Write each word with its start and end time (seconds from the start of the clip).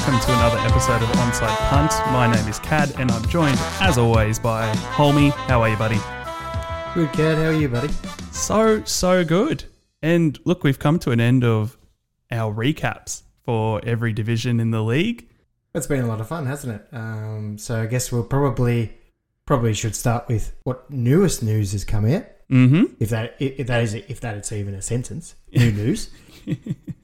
welcome 0.00 0.20
to 0.20 0.32
another 0.32 0.56
episode 0.60 1.02
of 1.02 1.10
Onside 1.10 1.54
Punt. 1.68 1.90
My 2.10 2.26
name 2.26 2.48
is 2.48 2.58
Kad, 2.58 2.90
and 2.98 3.10
I'm 3.10 3.28
joined, 3.28 3.58
as 3.82 3.98
always, 3.98 4.38
by 4.38 4.72
Hulmy. 4.72 5.30
How 5.30 5.60
are 5.60 5.68
you, 5.68 5.76
buddy? 5.76 5.98
Good, 6.94 7.12
Kad. 7.12 7.36
How 7.36 7.50
are 7.50 7.52
you, 7.52 7.68
buddy? 7.68 7.92
So, 8.32 8.82
so 8.84 9.26
good. 9.26 9.64
And 10.00 10.38
look, 10.46 10.64
we've 10.64 10.78
come 10.78 10.98
to 11.00 11.10
an 11.10 11.20
end 11.20 11.44
of 11.44 11.76
our 12.30 12.50
recaps 12.50 13.24
for 13.44 13.82
every 13.84 14.14
division 14.14 14.58
in 14.58 14.70
the 14.70 14.82
league. 14.82 15.28
It's 15.74 15.86
been 15.86 16.02
a 16.02 16.06
lot 16.06 16.22
of 16.22 16.28
fun, 16.28 16.46
hasn't 16.46 16.80
it? 16.80 16.88
Um, 16.96 17.58
so 17.58 17.82
I 17.82 17.86
guess 17.86 18.10
we'll 18.10 18.24
probably 18.24 18.96
probably 19.44 19.74
should 19.74 19.94
start 19.94 20.28
with 20.28 20.56
what 20.62 20.90
newest 20.90 21.42
news 21.42 21.72
has 21.72 21.84
come 21.84 22.06
out. 22.06 22.24
Mm-hmm. 22.50 22.94
If 23.00 23.10
that 23.10 23.36
if 23.38 23.66
that 23.66 23.82
is 23.82 23.92
if 23.92 24.20
that 24.20 24.38
it's 24.38 24.50
even 24.50 24.72
a 24.72 24.80
sentence, 24.80 25.34
new 25.52 25.70
news. 25.72 26.08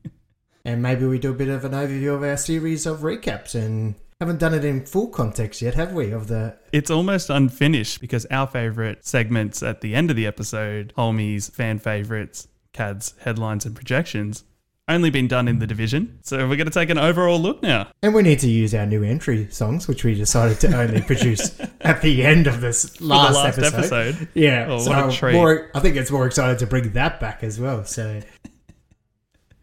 and 0.67 0.83
maybe 0.83 1.07
we 1.07 1.19
do 1.19 1.31
a 1.31 1.35
bit 1.35 1.49
of 1.49 1.65
an 1.65 1.73
overview 1.73 2.13
of 2.15 2.23
our 2.25 2.37
series 2.37 2.87
of 2.87 2.99
recaps 3.01 3.55
and 3.55 3.95
haven't 4.21 4.39
done 4.41 4.53
it 4.53 4.65
in 4.65 4.85
full 4.85 5.09
context 5.09 5.63
yet, 5.63 5.75
have 5.75 5.93
we? 5.93 6.11
Of 6.11 6.27
the 6.27 6.57
It's 6.73 6.91
almost 6.91 7.31
unfinished 7.31 8.01
because 8.01 8.27
our 8.27 8.47
favorite 8.49 9.07
segments 9.07 9.63
at 9.63 9.81
the 9.81 9.95
end 9.95 10.11
of 10.11 10.17
the 10.17 10.27
episode, 10.27 10.93
Hulmy's 10.99 11.49
fan 11.51 11.79
favorites, 11.79 12.49
Kad's 12.73 13.15
headlines 13.21 13.65
and 13.65 13.77
projections, 13.77 14.43
only 14.89 15.11
been 15.11 15.27
done 15.27 15.49
in 15.49 15.59
the 15.59 15.67
division. 15.67 16.19
So 16.23 16.39
we're 16.49 16.55
going 16.57 16.67
to 16.69 16.71
take 16.71 16.91
an 16.91 16.99
overall 16.99 17.41
look 17.41 17.61
now. 17.61 17.89
and 18.03 18.15
we 18.15 18.23
need 18.23 18.39
to 18.39 18.49
use 18.49 18.73
our 18.73 18.87
new 18.87 19.03
entry 19.03 19.49
songs, 19.51 19.89
which 19.89 20.05
we 20.05 20.15
decided 20.15 20.61
to 20.61 20.77
only 20.81 21.01
produce 21.13 21.59
at 21.81 22.03
the 22.03 22.25
end 22.25 22.47
of 22.47 22.61
this 22.61 23.01
last, 23.01 23.35
last 23.35 23.59
episode. 23.59 24.15
episode. 24.15 24.29
Yeah, 24.35 24.67
Oh, 24.71 24.79
so 24.79 24.91
what 24.91 25.13
a 25.13 25.17
treat. 25.17 25.33
More, 25.35 25.71
I 25.75 25.81
think 25.81 25.97
it's 25.97 26.11
more 26.13 26.25
excited 26.27 26.61
to 26.61 26.67
bring 26.69 26.93
that 26.93 27.19
back 27.19 27.43
as 27.43 27.59
well. 27.59 27.85
So, 27.85 28.21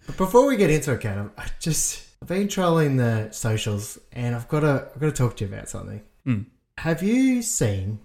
but 0.06 0.18
before 0.18 0.46
we 0.48 0.58
get 0.58 0.70
into 0.70 0.92
it, 0.94 1.02
Kad, 1.02 1.30
I 1.38 1.46
just 1.60 2.08
I've 2.22 2.28
been 2.28 2.48
trolling 2.48 2.98
the 2.98 3.32
socials, 3.32 3.98
and 4.12 4.36
I've 4.36 4.48
got 4.48 4.62
to 4.62 4.88
I've 4.94 5.00
got 5.02 5.08
to 5.08 5.12
talk 5.12 5.38
to 5.38 5.46
you 5.46 5.54
about 5.54 5.70
something. 5.70 6.02
Hmm. 6.26 6.42
Have 6.78 7.04
you 7.04 7.42
seen 7.42 8.00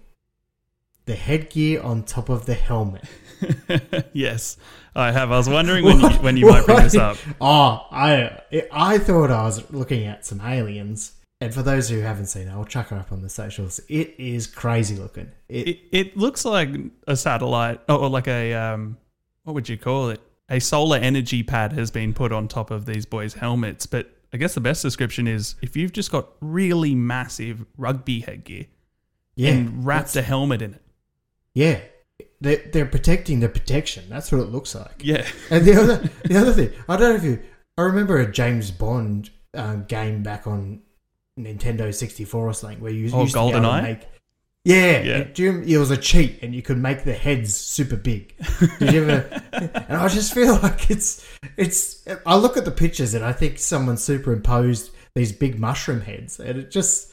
the 1.05 1.15
headgear 1.15 1.81
on 1.81 2.03
top 2.03 2.29
of 2.29 2.45
the 2.45 2.53
helmet? 2.53 3.03
yes, 4.13 4.57
I 4.95 5.11
have. 5.11 5.31
I 5.31 5.37
was 5.37 5.49
wondering 5.49 5.85
when 5.85 5.99
you, 6.01 6.09
when 6.19 6.37
you 6.37 6.47
might 6.49 6.65
bring 6.65 6.79
this 6.83 6.95
up. 6.95 7.17
Oh, 7.41 7.87
I 7.91 8.41
I 8.71 8.97
thought 8.97 9.31
I 9.31 9.43
was 9.43 9.71
looking 9.71 10.05
at 10.05 10.25
some 10.25 10.41
aliens. 10.41 11.13
And 11.41 11.53
for 11.53 11.63
those 11.63 11.87
who 11.87 11.99
haven't 11.99 12.25
seen 12.25 12.49
it, 12.49 12.51
I'll 12.51 12.65
chuck 12.65 12.91
it 12.91 12.97
up 12.97 13.13
on 13.13 13.21
the 13.21 13.29
socials. 13.29 13.79
It 13.87 14.13
is 14.17 14.45
crazy 14.45 14.97
looking. 14.97 15.31
It, 15.47 15.67
It, 15.69 15.79
it 15.93 16.17
looks 16.17 16.43
like 16.43 16.69
a 17.07 17.15
satellite, 17.15 17.79
or 17.87 18.09
like 18.09 18.27
a 18.27 18.53
um, 18.53 18.97
what 19.43 19.53
would 19.53 19.69
you 19.69 19.77
call 19.77 20.09
it? 20.09 20.19
A 20.49 20.59
solar 20.59 20.97
energy 20.97 21.43
pad 21.43 21.73
has 21.73 21.91
been 21.91 22.13
put 22.13 22.31
on 22.31 22.47
top 22.47 22.71
of 22.71 22.85
these 22.85 23.05
boys' 23.05 23.35
helmets. 23.35 23.85
But 23.85 24.09
I 24.33 24.37
guess 24.37 24.53
the 24.55 24.61
best 24.61 24.81
description 24.81 25.27
is 25.27 25.55
if 25.61 25.75
you've 25.77 25.93
just 25.93 26.11
got 26.11 26.29
really 26.41 26.95
massive 26.95 27.65
rugby 27.77 28.21
headgear 28.21 28.65
yeah, 29.35 29.51
and 29.51 29.85
wrapped 29.85 30.15
a 30.15 30.21
helmet 30.21 30.61
in 30.61 30.73
it. 30.75 30.81
Yeah, 31.53 31.79
they're, 32.41 32.63
they're 32.71 32.85
protecting 32.85 33.39
the 33.41 33.49
protection. 33.49 34.05
That's 34.09 34.31
what 34.31 34.41
it 34.41 34.49
looks 34.49 34.73
like. 34.75 35.01
Yeah, 35.03 35.25
And 35.49 35.65
the 35.65 35.75
other, 35.81 36.09
the 36.25 36.37
other 36.37 36.53
thing, 36.53 36.71
I 36.87 36.97
don't 36.97 37.09
know 37.09 37.15
if 37.15 37.23
you, 37.23 37.39
I 37.77 37.81
remember 37.83 38.17
a 38.19 38.31
James 38.31 38.71
Bond 38.71 39.29
um, 39.53 39.85
game 39.85 40.23
back 40.23 40.47
on 40.47 40.81
Nintendo 41.39 41.93
sixty 41.93 42.25
four 42.25 42.47
or 42.49 42.53
something 42.53 42.81
where 42.81 42.91
you 42.91 43.09
Oh, 43.13 43.21
used 43.21 43.33
to 43.33 43.39
be 43.39 43.49
able 43.49 43.61
to 43.61 43.67
GoldenEye? 43.67 43.83
make. 43.83 44.01
Yeah, 44.69 45.01
Yeah. 45.01 45.23
do 45.33 45.43
you- 45.43 45.61
it 45.75 45.77
was 45.79 45.91
a 45.91 45.97
cheat, 45.97 46.39
and 46.43 46.53
you 46.53 46.61
could 46.61 46.77
make 46.77 47.03
the 47.03 47.13
heads 47.13 47.55
super 47.55 47.95
big. 47.95 48.35
Did 48.79 48.93
you 48.93 49.03
ever? 49.09 49.41
and 49.53 49.97
I 49.97 50.07
just 50.09 50.33
feel 50.33 50.53
like 50.61 50.89
it's 50.91 51.25
it's. 51.57 52.05
I 52.25 52.35
look 52.35 52.55
at 52.57 52.65
the 52.65 52.71
pictures 52.71 53.13
and 53.13 53.23
I 53.25 53.31
think 53.33 53.57
someone 53.59 53.97
superimposed 53.97 54.91
these 55.15 55.31
big 55.31 55.59
mushroom 55.59 56.01
heads, 56.01 56.39
and 56.39 56.59
it 56.59 56.71
just, 56.71 57.11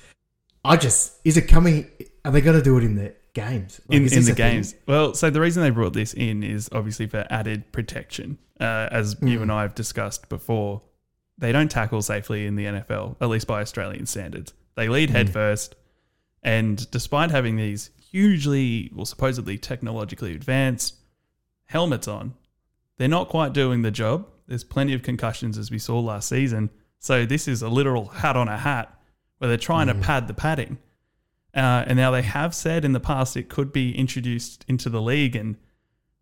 I 0.65 0.77
just 0.77 1.15
is 1.25 1.37
it 1.37 1.43
coming? 1.49 1.89
Are 2.25 2.31
they 2.33 2.41
going 2.41 2.56
to 2.59 2.62
do 2.62 2.77
it 2.78 2.84
in 2.84 2.97
the 2.97 3.15
games? 3.34 3.81
Like, 3.88 3.97
in, 3.97 4.03
in 4.05 4.09
the 4.11 4.17
a 4.19 4.23
thing? 4.23 4.34
games. 4.34 4.75
Well, 4.87 5.15
so 5.15 5.31
the 5.31 5.41
reason 5.41 5.62
they 5.62 5.71
brought 5.71 5.93
this 5.94 6.12
in 6.12 6.43
is 6.43 6.69
obviously 6.73 7.06
for 7.06 7.27
added 7.31 7.73
protection. 7.73 8.38
Uh, 8.61 8.88
as 8.91 9.17
you 9.23 9.38
Mm. 9.38 9.43
and 9.43 9.53
I 9.53 9.62
have 9.62 9.75
discussed 9.75 10.28
before, 10.28 10.83
they 11.38 11.53
don't 11.53 11.71
tackle 11.71 12.00
safely 12.03 12.47
in 12.47 12.56
the 12.56 12.65
NFL, 12.65 13.17
at 13.21 13.28
least 13.28 13.47
by 13.47 13.61
Australian 13.61 14.06
standards. 14.06 14.53
They 14.77 14.88
lead 14.88 15.11
head 15.11 15.28
Mm. 15.28 15.33
first, 15.33 15.75
and 16.43 16.91
despite 16.91 17.31
having 17.31 17.57
these 17.57 17.91
hugely, 18.11 18.91
well, 18.95 19.05
supposedly 19.05 19.59
technologically 19.59 20.35
advanced 20.35 20.97
helmets 21.67 22.09
on, 22.09 22.35
they're 22.99 23.09
not 23.09 23.29
quite 23.29 23.53
doing 23.53 23.83
the 23.83 23.91
job. 23.91 24.27
There's 24.47 24.65
plenty 24.65 24.95
of 24.95 25.03
concussions 25.03 25.59
as 25.59 25.71
we 25.71 25.79
saw 25.79 25.99
last 26.01 26.29
season. 26.29 26.71
So 26.99 27.27
this 27.27 27.47
is 27.47 27.63
a 27.63 27.69
literal 27.69 28.07
hat 28.07 28.37
on 28.37 28.49
a 28.49 28.57
hat 28.57 28.99
where 29.39 29.49
they're 29.49 29.59
trying 29.59 29.89
to 29.89 29.95
pad 29.95 30.29
the 30.29 30.35
padding. 30.35 30.79
Uh, 31.55 31.85
and 31.87 31.97
now 31.97 32.11
they 32.11 32.23
have 32.23 32.55
said 32.55 32.85
in 32.85 32.93
the 32.93 33.01
past 33.01 33.37
it 33.37 33.49
could 33.49 33.73
be 33.73 33.97
introduced 33.97 34.65
into 34.69 34.89
the 34.89 35.01
league. 35.01 35.35
And 35.37 35.57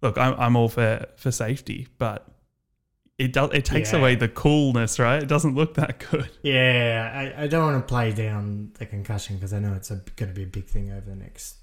look, 0.00 0.16
I'm, 0.16 0.34
I'm 0.38 0.56
all 0.56 0.68
for, 0.68 1.06
for 1.16 1.30
safety, 1.30 1.88
but 1.98 2.26
it 3.18 3.32
does 3.32 3.50
it 3.52 3.64
takes 3.64 3.92
Yeah. 3.92 3.98
away 4.00 4.14
the 4.16 4.28
coolness, 4.28 4.98
right? 4.98 5.22
It 5.22 5.26
doesn't 5.28 5.54
look 5.54 5.74
that 5.74 6.04
good. 6.10 6.30
Yeah, 6.42 7.32
I, 7.38 7.44
I 7.44 7.46
don't 7.46 7.64
want 7.72 7.86
to 7.86 7.88
play 7.88 8.12
down 8.12 8.72
the 8.78 8.86
concussion 8.86 9.36
because 9.36 9.52
I 9.52 9.58
know 9.60 9.72
it's 9.74 9.90
going 9.90 10.28
to 10.30 10.34
be 10.34 10.42
a 10.42 10.46
big 10.46 10.66
thing 10.66 10.90
over 10.90 11.08
the 11.08 11.16
next 11.16 11.56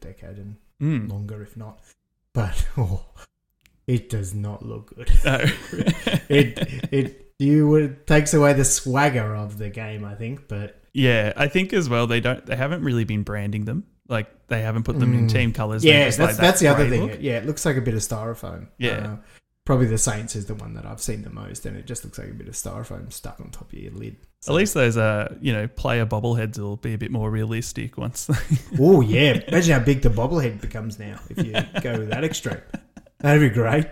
decade 0.00 0.38
and 0.38 0.56
Mm. 0.80 1.08
longer, 1.10 1.42
if 1.42 1.56
not. 1.56 1.80
But 2.34 2.66
oh, 2.76 3.04
it 3.86 4.08
does 4.08 4.34
not 4.34 4.64
look 4.64 4.94
good. 4.96 5.10
No. 5.24 5.38
it 6.28 6.58
it 6.92 7.32
you 7.38 7.68
would 7.68 8.06
takes 8.06 8.34
away 8.34 8.52
the 8.52 8.64
swagger 8.64 9.34
of 9.34 9.58
the 9.58 9.70
game, 9.70 10.04
I 10.04 10.14
think. 10.14 10.48
But 10.48 10.80
yeah, 10.92 11.32
I 11.36 11.48
think 11.48 11.72
as 11.72 11.88
well 11.88 12.06
they 12.06 12.20
don't 12.20 12.44
they 12.46 12.56
haven't 12.56 12.82
really 12.84 13.04
been 13.04 13.22
branding 13.22 13.64
them. 13.64 13.84
Like 14.08 14.28
they 14.48 14.60
haven't 14.62 14.82
put 14.84 14.98
them 14.98 15.14
in 15.14 15.26
Mm. 15.26 15.32
team 15.32 15.52
colors. 15.52 15.84
Yeah, 15.84 16.04
that's 16.04 16.18
like 16.18 16.30
that 16.36 16.40
that's 16.40 16.60
the 16.60 16.68
other 16.68 16.88
thing. 16.88 17.02
look. 17.02 17.18
Yeah, 17.20 17.38
it 17.38 17.46
looks 17.46 17.64
like 17.64 17.76
a 17.76 17.80
bit 17.80 17.94
of 17.94 18.00
styrofoam. 18.00 18.68
Yeah. 18.78 18.90
Uh, 19.12 19.16
probably 19.64 19.86
the 19.86 19.98
Saints 19.98 20.34
is 20.36 20.46
the 20.46 20.54
one 20.54 20.74
that 20.74 20.86
I've 20.86 21.00
seen 21.00 21.22
the 21.22 21.30
most, 21.30 21.66
and 21.66 21.76
it 21.76 21.86
just 21.86 22.04
looks 22.04 22.18
like 22.18 22.28
a 22.28 22.32
bit 22.32 22.48
of 22.48 22.54
styrofoam 22.54 23.12
stuck 23.12 23.40
on 23.40 23.50
top 23.50 23.72
of 23.72 23.78
your 23.78 23.92
lid. 23.92 24.16
At 24.48 24.54
least 24.54 24.74
those 24.74 24.96
uh 24.96 25.36
you 25.40 25.52
know 25.52 25.68
player 25.68 26.04
bobbleheads 26.04 26.58
will 26.58 26.76
be 26.76 26.94
a 26.94 26.98
bit 26.98 27.10
more 27.12 27.30
realistic 27.30 27.96
once. 27.96 28.28
Oh 28.80 29.00
yeah, 29.00 29.40
imagine 29.46 29.78
how 29.78 29.84
big 29.84 30.02
the 30.02 30.08
bobblehead 30.08 30.60
becomes 30.60 30.98
now 30.98 31.20
if 31.30 31.44
you 31.46 31.52
go 31.80 31.98
with 31.98 32.10
that 32.10 32.24
extreme. 32.24 32.60
That'd 33.18 33.40
be 33.40 33.54
great. 33.54 33.86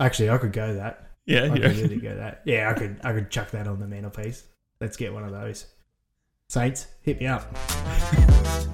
Actually, 0.00 0.30
I 0.30 0.38
could 0.38 0.52
go 0.52 0.74
that. 0.74 1.10
yeah, 1.26 1.44
I 1.44 1.50
could 1.50 1.76
really 1.76 2.00
go 2.00 2.16
that. 2.16 2.42
Yeah, 2.44 2.70
I 2.70 2.78
could. 2.78 3.00
I 3.04 3.12
could 3.12 3.30
chuck 3.30 3.52
that 3.52 3.68
on 3.68 3.78
the 3.78 3.86
mantelpiece. 3.86 4.44
Let's 4.80 4.96
get 4.96 5.12
one 5.12 5.22
of 5.22 5.30
those. 5.30 5.66
Saints, 6.48 6.88
hit 7.02 7.20
me 7.20 7.26
up. 7.28 7.46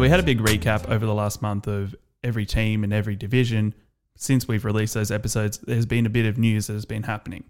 So 0.00 0.02
we 0.02 0.08
had 0.08 0.20
a 0.20 0.22
big 0.22 0.38
recap 0.38 0.88
over 0.88 1.04
the 1.04 1.12
last 1.12 1.42
month 1.42 1.66
of 1.66 1.94
every 2.24 2.46
team 2.46 2.84
and 2.84 2.90
every 2.90 3.16
division. 3.16 3.74
Since 4.16 4.48
we've 4.48 4.64
released 4.64 4.94
those 4.94 5.10
episodes, 5.10 5.58
there's 5.58 5.84
been 5.84 6.06
a 6.06 6.08
bit 6.08 6.24
of 6.24 6.38
news 6.38 6.68
that 6.68 6.72
has 6.72 6.86
been 6.86 7.02
happening. 7.02 7.44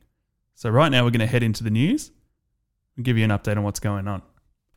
So 0.57 0.69
right 0.69 0.89
now 0.89 1.05
we're 1.05 1.13
going 1.13 1.21
to 1.21 1.29
head 1.29 1.45
into 1.45 1.63
the 1.63 1.71
news 1.71 2.11
and 2.97 3.05
give 3.05 3.17
you 3.17 3.23
an 3.23 3.31
update 3.31 3.57
on 3.57 3.63
what's 3.63 3.79
going 3.79 4.09
on. 4.09 4.23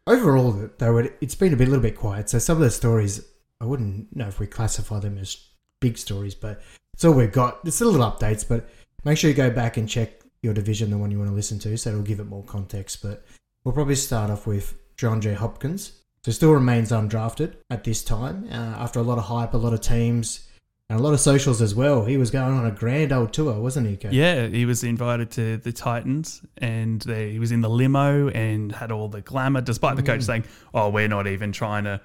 Overall, 0.06 0.70
though, 0.78 0.98
it, 0.98 1.18
it's 1.20 1.34
been 1.34 1.52
a 1.52 1.56
bit, 1.56 1.68
little 1.68 1.82
bit 1.82 1.98
quiet. 1.98 2.30
So 2.30 2.38
some 2.38 2.58
of 2.58 2.62
the 2.62 2.70
stories, 2.70 3.26
I 3.60 3.66
wouldn't 3.66 4.16
know 4.16 4.28
if 4.28 4.40
we 4.40 4.46
classify 4.46 5.00
them 5.00 5.18
as 5.18 5.36
big 5.80 5.98
stories, 5.98 6.36
but 6.36 6.62
it's 6.94 7.04
all 7.04 7.14
we've 7.14 7.32
got. 7.32 7.62
It's 7.66 7.82
little 7.82 8.02
updates, 8.02 8.48
but 8.48 8.70
make 9.04 9.18
sure 9.18 9.32
you 9.32 9.36
go 9.36 9.50
back 9.50 9.78
and 9.78 9.90
check 9.90 10.22
your 10.44 10.54
division, 10.54 10.92
the 10.92 11.00
one 11.00 11.10
you 11.10 11.18
want 11.18 11.32
to 11.32 11.36
listen 11.36 11.58
to, 11.58 11.76
so 11.76 11.90
it'll 11.90 12.04
give 12.04 12.20
it 12.20 12.26
more 12.28 12.44
context. 12.44 13.02
But 13.02 13.26
we'll 13.64 13.74
probably 13.74 13.96
start 13.96 14.30
off 14.30 14.46
with 14.46 14.76
John 14.96 15.22
J. 15.22 15.34
Hopkins. 15.34 16.03
So 16.24 16.32
still 16.32 16.52
remains 16.52 16.92
undrafted 16.92 17.56
at 17.70 17.84
this 17.84 18.04
time. 18.04 18.48
Uh, 18.50 18.56
after 18.56 19.00
a 19.00 19.04
lot 19.04 19.18
of 19.18 19.26
hype, 19.26 19.54
a 19.54 19.58
lot 19.58 19.74
of 19.74 19.82
teams, 19.82 20.48
and 20.90 21.00
a 21.00 21.04
lot 21.04 21.14
of 21.14 21.20
socials 21.20 21.62
as 21.62 21.76
well. 21.76 22.06
He 22.06 22.16
was 22.18 22.32
going 22.32 22.58
on 22.58 22.66
a 22.66 22.72
grand 22.72 23.12
old 23.12 23.34
tour, 23.34 23.60
wasn't 23.60 23.88
he? 23.88 23.98
Kate? 23.98 24.14
Yeah, 24.14 24.48
he 24.48 24.66
was 24.66 24.84
invited 24.84 25.32
to 25.32 25.58
the 25.58 25.72
Titans 25.74 26.42
and 26.58 27.02
they, 27.02 27.32
he 27.32 27.40
was 27.40 27.52
in 27.52 27.60
the 27.62 27.70
limo 27.70 28.30
and 28.30 28.72
had 28.72 28.92
all 28.92 29.08
the 29.10 29.22
glamour, 29.22 29.62
despite 29.62 29.96
the 29.98 30.04
coach 30.04 30.22
Mm. 30.22 30.26
saying, 30.26 30.44
Oh, 30.74 30.90
we're 30.90 31.08
not 31.10 31.28
even 31.28 31.52
trying 31.52 31.84
to 31.86 32.00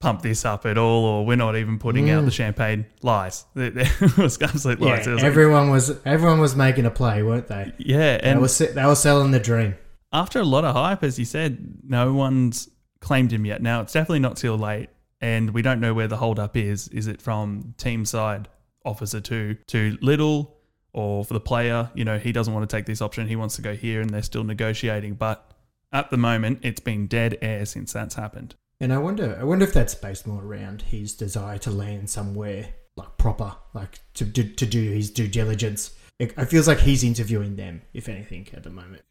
pump 0.00 0.22
this 0.22 0.46
up 0.46 0.64
at 0.64 0.78
all, 0.78 1.04
or 1.04 1.26
we're 1.26 1.36
not 1.36 1.56
even 1.56 1.78
putting 1.78 2.08
out 2.10 2.22
Mm. 2.22 2.26
the 2.26 2.30
champagne. 2.30 2.86
Lies. 3.02 3.44
It 3.56 4.16
was 4.16 4.40
absolute 4.40 4.80
lies. 4.80 5.06
Yeah, 5.06 5.12
was 5.14 5.22
like- 5.22 5.30
everyone 5.30 5.68
was 5.70 5.98
everyone 6.06 6.40
was 6.40 6.56
making 6.56 6.86
a 6.86 6.90
play, 6.90 7.22
weren't 7.22 7.48
they? 7.48 7.72
yeah, 7.78 8.16
They 8.16 8.20
and 8.22 8.40
were 8.40 8.48
they 8.48 8.86
were 8.86 8.94
selling 8.94 9.32
the 9.32 9.40
dream. 9.40 9.74
after 10.14 10.40
a 10.40 10.44
lot 10.44 10.64
of 10.64 10.74
hype, 10.74 11.02
as 11.04 11.18
you 11.18 11.26
said, 11.26 11.58
no 11.86 12.14
one's 12.14 12.70
claimed 13.00 13.32
him 13.32 13.44
yet. 13.44 13.62
Now 13.62 13.80
it's 13.80 13.92
definitely 13.92 14.20
not 14.20 14.36
too 14.36 14.54
late, 14.54 14.90
and 15.20 15.50
we 15.50 15.62
don't 15.62 15.80
know 15.80 15.94
where 15.94 16.08
the 16.08 16.16
holdup 16.16 16.56
is. 16.56 16.88
Is 16.88 17.06
it 17.06 17.20
from 17.20 17.74
team 17.76 18.04
side 18.04 18.48
officer 18.84 19.20
two 19.20 19.56
to 19.68 19.98
little, 20.00 20.56
or 20.92 21.24
for 21.24 21.34
the 21.34 21.40
player? 21.40 21.90
You 21.94 22.04
know, 22.04 22.18
he 22.18 22.32
doesn't 22.32 22.52
want 22.52 22.68
to 22.68 22.76
take 22.76 22.86
this 22.86 23.02
option. 23.02 23.28
He 23.28 23.36
wants 23.36 23.56
to 23.56 23.62
go 23.62 23.74
here, 23.74 24.00
and 24.00 24.10
they're 24.10 24.22
still 24.22 24.44
negotiating. 24.44 25.14
But 25.14 25.52
at 25.92 26.10
the 26.10 26.16
moment, 26.16 26.60
it's 26.62 26.80
been 26.80 27.06
dead 27.06 27.38
air 27.42 27.66
since 27.66 27.92
that's 27.92 28.14
happened. 28.14 28.54
And 28.80 28.92
I 28.92 28.98
wonder, 28.98 29.36
I 29.38 29.44
wonder 29.44 29.64
if 29.64 29.74
that's 29.74 29.94
based 29.94 30.26
more 30.26 30.42
around 30.42 30.82
his 30.82 31.14
desire 31.14 31.58
to 31.58 31.70
land 31.70 32.08
somewhere 32.08 32.74
like 32.96 33.16
proper, 33.18 33.54
like 33.74 33.98
to 34.14 34.24
do, 34.24 34.42
to 34.44 34.66
do 34.66 34.90
his 34.90 35.10
due 35.10 35.28
diligence. 35.28 35.94
It, 36.18 36.32
it 36.36 36.46
feels 36.46 36.66
like 36.66 36.78
he's 36.78 37.04
interviewing 37.04 37.56
them, 37.56 37.82
if 37.92 38.08
anything, 38.08 38.48
at 38.54 38.62
the 38.62 38.70
moment. 38.70 39.02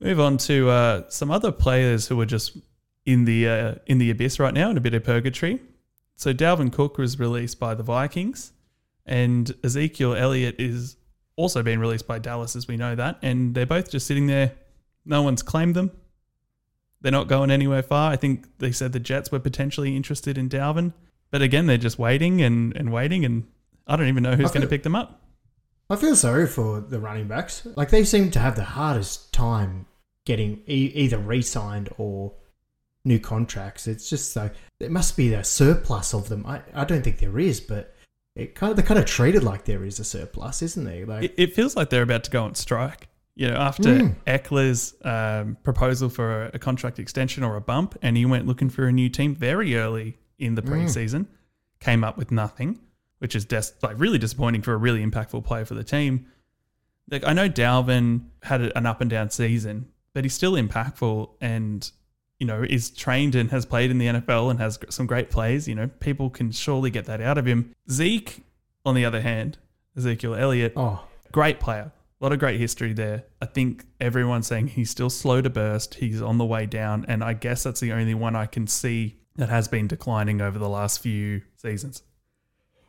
Move 0.00 0.20
on 0.20 0.36
to 0.38 0.68
uh, 0.68 1.02
some 1.08 1.30
other 1.30 1.50
players 1.50 2.08
who 2.08 2.20
are 2.20 2.26
just 2.26 2.56
in 3.06 3.24
the 3.24 3.48
uh, 3.48 3.74
in 3.86 3.98
the 3.98 4.10
abyss 4.10 4.38
right 4.38 4.52
now 4.52 4.70
in 4.70 4.76
a 4.76 4.80
bit 4.80 4.94
of 4.94 5.04
purgatory. 5.04 5.60
So 6.16 6.32
Dalvin 6.34 6.72
Cook 6.72 6.98
was 6.98 7.18
released 7.18 7.58
by 7.58 7.74
the 7.74 7.82
Vikings, 7.82 8.52
and 9.04 9.54
Ezekiel 9.62 10.14
Elliott 10.14 10.56
is 10.58 10.96
also 11.36 11.62
being 11.62 11.78
released 11.78 12.06
by 12.06 12.18
Dallas, 12.18 12.56
as 12.56 12.66
we 12.66 12.76
know 12.76 12.94
that, 12.94 13.18
and 13.22 13.54
they're 13.54 13.66
both 13.66 13.90
just 13.90 14.06
sitting 14.06 14.26
there. 14.26 14.52
No 15.04 15.22
one's 15.22 15.42
claimed 15.42 15.74
them. 15.74 15.92
They're 17.00 17.12
not 17.12 17.28
going 17.28 17.50
anywhere 17.50 17.82
far. 17.82 18.10
I 18.10 18.16
think 18.16 18.58
they 18.58 18.72
said 18.72 18.92
the 18.92 19.00
Jets 19.00 19.30
were 19.30 19.38
potentially 19.38 19.94
interested 19.94 20.36
in 20.36 20.48
Dalvin, 20.48 20.92
but 21.30 21.42
again, 21.42 21.66
they're 21.66 21.76
just 21.76 21.98
waiting 21.98 22.42
and, 22.42 22.74
and 22.76 22.92
waiting, 22.92 23.24
and 23.24 23.46
I 23.86 23.96
don't 23.96 24.08
even 24.08 24.22
know 24.22 24.34
who's 24.34 24.50
going 24.50 24.62
to 24.62 24.68
pick 24.68 24.82
them 24.82 24.96
up. 24.96 25.22
I 25.88 25.96
feel 25.96 26.16
sorry 26.16 26.46
for 26.46 26.80
the 26.80 26.98
running 26.98 27.28
backs. 27.28 27.66
Like 27.76 27.90
they 27.90 28.04
seem 28.04 28.30
to 28.32 28.38
have 28.40 28.56
the 28.56 28.64
hardest 28.64 29.32
time 29.32 29.86
getting 30.24 30.62
e- 30.66 30.92
either 30.94 31.18
re-signed 31.18 31.88
or 31.98 32.32
new 33.04 33.20
contracts. 33.20 33.86
It's 33.86 34.10
just 34.10 34.32
so 34.32 34.50
there 34.80 34.90
must 34.90 35.16
be 35.16 35.32
a 35.34 35.44
surplus 35.44 36.12
of 36.12 36.28
them. 36.28 36.44
I, 36.46 36.62
I 36.74 36.84
don't 36.84 37.02
think 37.02 37.18
there 37.18 37.38
is, 37.38 37.60
but 37.60 37.94
it 38.34 38.54
kind 38.56 38.70
of 38.72 38.76
they're 38.76 38.84
kind 38.84 38.98
of 38.98 39.06
treated 39.06 39.44
like 39.44 39.64
there 39.64 39.84
is 39.84 40.00
a 40.00 40.04
surplus, 40.04 40.60
isn't 40.62 40.84
there? 40.84 41.06
Like 41.06 41.22
It, 41.24 41.34
it 41.36 41.54
feels 41.54 41.76
like 41.76 41.90
they're 41.90 42.02
about 42.02 42.24
to 42.24 42.30
go 42.30 42.42
on 42.44 42.54
strike. 42.56 43.08
You 43.36 43.48
know, 43.50 43.56
after 43.56 43.90
Mm. 43.98 44.16
Ekeler's 44.26 44.94
um, 45.04 45.58
proposal 45.62 46.08
for 46.08 46.46
a, 46.54 46.58
contract 46.58 46.98
extension 46.98 47.44
or 47.44 47.54
a 47.56 47.60
bump, 47.60 47.94
and 48.00 48.16
he 48.16 48.24
went 48.24 48.46
looking 48.46 48.70
for 48.70 48.86
a 48.86 48.92
new 48.92 49.10
team 49.10 49.34
very 49.34 49.76
early 49.76 50.16
in 50.38 50.54
the 50.54 50.62
Mm. 50.62 50.70
preseason, 50.70 51.26
came 51.78 52.02
up 52.02 52.16
with 52.16 52.30
nothing, 52.30 52.80
which 53.18 53.34
is 53.34 53.44
des- 53.44 53.72
like 53.82 53.98
really 53.98 54.18
disappointing 54.18 54.62
for 54.62 54.72
a 54.72 54.76
really 54.76 55.04
impactful 55.04 55.44
player 55.44 55.64
for 55.64 55.74
the 55.74 55.84
team. 55.84 56.26
Like 57.10 57.24
I 57.26 57.32
know 57.32 57.48
Dalvin 57.48 58.26
had 58.42 58.60
an 58.60 58.86
up 58.86 59.00
and 59.00 59.10
down 59.10 59.30
season, 59.30 59.88
but 60.12 60.24
he's 60.24 60.34
still 60.34 60.52
impactful 60.52 61.30
and 61.40 61.90
you 62.38 62.46
know 62.46 62.64
is 62.68 62.90
trained 62.90 63.34
and 63.34 63.50
has 63.50 63.64
played 63.64 63.90
in 63.90 63.98
the 63.98 64.06
NFL 64.06 64.50
and 64.50 64.58
has 64.60 64.78
some 64.90 65.06
great 65.06 65.30
plays. 65.30 65.68
You 65.68 65.74
know, 65.74 65.88
people 66.00 66.30
can 66.30 66.50
surely 66.52 66.90
get 66.90 67.04
that 67.06 67.20
out 67.20 67.38
of 67.38 67.46
him. 67.46 67.74
Zeke, 67.90 68.44
on 68.84 68.94
the 68.94 69.04
other 69.04 69.20
hand, 69.20 69.58
Ezekiel 69.96 70.34
Elliott, 70.34 70.72
oh, 70.76 71.04
great 71.32 71.60
player. 71.60 71.92
A 72.20 72.24
lot 72.24 72.32
of 72.32 72.38
great 72.38 72.58
history 72.58 72.94
there. 72.94 73.24
I 73.42 73.46
think 73.46 73.84
everyone's 74.00 74.46
saying 74.46 74.68
he's 74.68 74.88
still 74.90 75.10
slow 75.10 75.42
to 75.42 75.50
burst. 75.50 75.96
He's 75.96 76.22
on 76.22 76.38
the 76.38 76.46
way 76.46 76.64
down. 76.64 77.04
And 77.08 77.22
I 77.22 77.34
guess 77.34 77.62
that's 77.62 77.80
the 77.80 77.92
only 77.92 78.14
one 78.14 78.34
I 78.34 78.46
can 78.46 78.66
see 78.66 79.16
that 79.36 79.50
has 79.50 79.68
been 79.68 79.86
declining 79.86 80.40
over 80.40 80.58
the 80.58 80.68
last 80.68 81.00
few 81.00 81.42
seasons. 81.56 82.02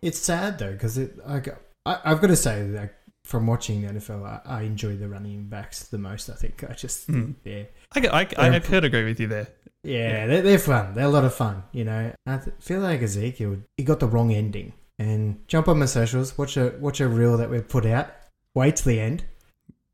It's 0.01 0.19
sad 0.19 0.59
though 0.59 0.71
because 0.73 0.97
it. 0.97 1.17
I, 1.25 1.39
go- 1.39 1.57
I 1.85 1.99
I've 2.05 2.21
got 2.21 2.27
to 2.27 2.35
say 2.35 2.67
that 2.71 2.95
from 3.23 3.45
watching 3.47 3.81
the 3.81 3.93
NFL, 3.93 4.23
I, 4.25 4.41
I 4.45 4.61
enjoy 4.61 4.95
the 4.95 5.09
running 5.09 5.47
backs 5.49 5.83
the 5.87 5.97
most. 5.97 6.29
I 6.29 6.33
think 6.33 6.63
I 6.69 6.73
just 6.73 7.07
Mm. 7.07 7.35
yeah. 7.43 7.63
I, 7.93 8.07
I, 8.07 8.27
I, 8.37 8.55
I 8.55 8.59
could 8.59 8.83
agree 8.85 9.03
with 9.05 9.19
you 9.19 9.27
there. 9.27 9.47
Yeah, 9.83 10.27
they're, 10.27 10.41
they're 10.41 10.59
fun. 10.59 10.95
They're 10.95 11.05
a 11.05 11.09
lot 11.09 11.23
of 11.23 11.33
fun, 11.33 11.63
you 11.71 11.85
know. 11.85 12.11
I 12.25 12.37
th- 12.37 12.55
feel 12.59 12.81
like 12.81 13.01
Ezekiel, 13.01 13.57
he 13.77 13.83
got 13.83 13.99
the 13.99 14.07
wrong 14.07 14.33
ending. 14.33 14.73
And 14.99 15.47
jump 15.47 15.67
on 15.67 15.77
my 15.79 15.85
socials, 15.85 16.37
watch 16.37 16.57
a 16.57 16.73
watch 16.79 16.99
a 16.99 17.07
reel 17.07 17.37
that 17.37 17.49
we've 17.49 17.67
put 17.67 17.85
out. 17.85 18.07
Wait 18.55 18.77
till 18.77 18.91
the 18.93 18.99
end, 18.99 19.23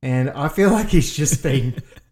and 0.02 0.30
I 0.30 0.48
feel 0.48 0.72
like 0.72 0.88
he's 0.90 1.14
just 1.14 1.44
been 1.44 1.76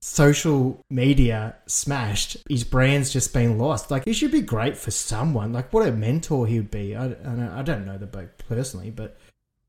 social 0.00 0.82
media 0.88 1.56
smashed. 1.66 2.38
His 2.48 2.64
brand's 2.64 3.12
just 3.12 3.32
been 3.32 3.58
lost. 3.58 3.90
Like 3.90 4.04
he 4.04 4.12
should 4.12 4.32
be 4.32 4.40
great 4.40 4.76
for 4.76 4.90
someone. 4.90 5.52
Like 5.52 5.72
what 5.72 5.86
a 5.86 5.92
mentor 5.92 6.46
he 6.46 6.58
would 6.58 6.70
be. 6.70 6.96
I, 6.96 7.06
I, 7.06 7.08
don't, 7.08 7.40
I 7.40 7.62
don't 7.62 7.86
know 7.86 7.98
the 7.98 8.06
bloke 8.06 8.30
personally, 8.48 8.90
but, 8.90 9.16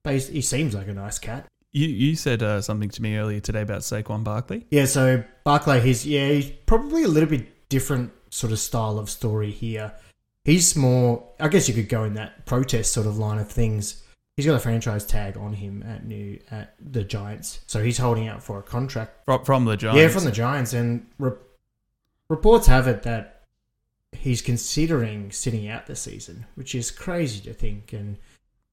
he 0.04 0.42
seems 0.42 0.74
like 0.74 0.88
a 0.88 0.94
nice 0.94 1.20
cat. 1.20 1.46
You, 1.74 1.88
you 1.88 2.16
said 2.16 2.42
uh, 2.42 2.60
something 2.62 2.90
to 2.90 3.02
me 3.04 3.18
earlier 3.18 3.40
today 3.40 3.62
about 3.62 3.82
Saquon 3.82 4.24
Barkley. 4.24 4.66
Yeah, 4.72 4.86
so 4.86 5.24
Barkley, 5.44 5.80
he's 5.80 6.06
yeah, 6.08 6.30
he's 6.30 6.50
probably 6.66 7.04
a 7.04 7.08
little 7.08 7.30
bit 7.30 7.70
different 7.70 8.12
sort 8.32 8.52
of 8.52 8.60
style 8.60 8.98
of 8.98 9.10
story 9.12 9.52
here. 9.52 9.94
He's 10.44 10.76
more, 10.76 11.24
I 11.40 11.50
guess 11.50 11.68
you 11.68 11.76
could 11.76 11.88
go 11.88 12.04
in 12.04 12.16
that 12.16 12.48
protest 12.48 12.94
sort 12.94 13.06
of 13.06 13.20
line 13.20 13.38
of 13.38 13.48
things. 13.48 14.04
He's 14.42 14.48
got 14.48 14.56
a 14.56 14.60
franchise 14.60 15.06
tag 15.06 15.38
on 15.38 15.54
him 15.54 15.84
at 15.88 16.04
new 16.04 16.40
at 16.50 16.74
the 16.80 17.04
Giants, 17.04 17.60
so 17.68 17.84
he's 17.84 18.00
holding 18.00 18.28
out 18.28 18.42
for 18.42 18.58
a 18.58 18.64
contract. 18.64 19.24
From, 19.26 19.46
from 19.46 19.66
the 19.66 19.78
Giants. 19.78 20.02
Yeah, 20.02 20.08
from 20.08 20.24
the 20.26 20.32
Giants, 20.32 20.74
and 20.74 21.06
re- 21.20 21.34
reports 22.28 22.66
have 22.66 22.88
it 22.88 23.04
that 23.04 23.44
he's 24.12 24.42
considering 24.42 25.30
sitting 25.32 25.68
out 25.68 25.86
the 25.86 25.96
season, 25.96 26.48
which 26.56 26.74
is 26.74 26.90
crazy 26.90 27.40
to 27.42 27.54
think. 27.54 27.94
And 27.94 28.18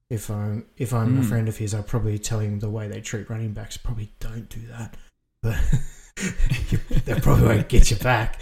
if 0.08 0.30
I'm 0.30 0.64
if 0.78 0.94
I'm 0.94 1.18
a 1.18 1.20
Mm. 1.20 1.28
friend 1.28 1.48
of 1.50 1.58
his, 1.58 1.74
I'd 1.74 1.86
probably 1.86 2.18
tell 2.18 2.38
him 2.40 2.60
the 2.60 2.70
way 2.70 2.88
they 2.88 3.02
treat 3.02 3.28
running 3.28 3.52
backs. 3.52 3.76
Probably 3.76 4.10
don't 4.20 4.48
do 4.48 4.60
that, 4.68 4.96
but 5.42 5.58
they 7.04 7.20
probably 7.20 7.44
won't 7.46 7.68
get 7.68 7.90
you 7.90 7.98
back. 7.98 8.40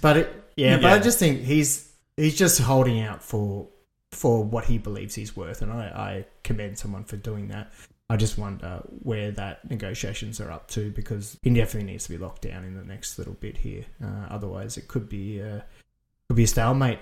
But 0.00 0.16
it, 0.18 0.44
yeah, 0.54 0.76
but 0.76 0.92
I 0.92 1.00
just 1.00 1.18
think 1.18 1.40
he's 1.40 1.90
he's 2.16 2.38
just 2.38 2.60
holding 2.60 3.00
out 3.00 3.24
for 3.24 3.66
for 4.12 4.42
what 4.44 4.64
he 4.64 4.78
believes 4.78 5.14
he's 5.14 5.36
worth, 5.36 5.62
and 5.62 5.72
I, 5.72 5.84
I 5.86 6.24
commend 6.42 6.78
someone 6.78 7.04
for 7.04 7.16
doing 7.16 7.48
that. 7.48 7.72
I 8.08 8.16
just 8.16 8.36
wonder 8.38 8.82
where 9.02 9.30
that 9.32 9.70
negotiations 9.70 10.40
are 10.40 10.50
up 10.50 10.66
to 10.70 10.90
because 10.90 11.38
he 11.42 11.50
definitely 11.50 11.92
needs 11.92 12.04
to 12.04 12.10
be 12.10 12.18
locked 12.18 12.42
down 12.42 12.64
in 12.64 12.74
the 12.74 12.82
next 12.84 13.18
little 13.18 13.34
bit 13.34 13.56
here. 13.58 13.84
Uh, 14.02 14.26
otherwise, 14.28 14.76
it 14.76 14.88
could 14.88 15.08
be 15.08 15.40
uh, 15.40 15.60
could 16.28 16.36
be 16.36 16.42
a 16.44 16.48
stalemate 16.48 16.98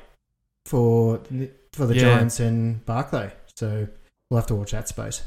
for 0.66 1.18
the- 1.30 1.50
for 1.72 1.86
the 1.86 1.94
Yeah. 1.94 2.00
Giants 2.02 2.40
and 2.40 2.84
Barkley. 2.84 3.30
So 3.56 3.88
we'll 4.30 4.38
have 4.40 4.46
to 4.48 4.54
watch 4.54 4.72
that 4.72 4.88
space. 4.88 5.22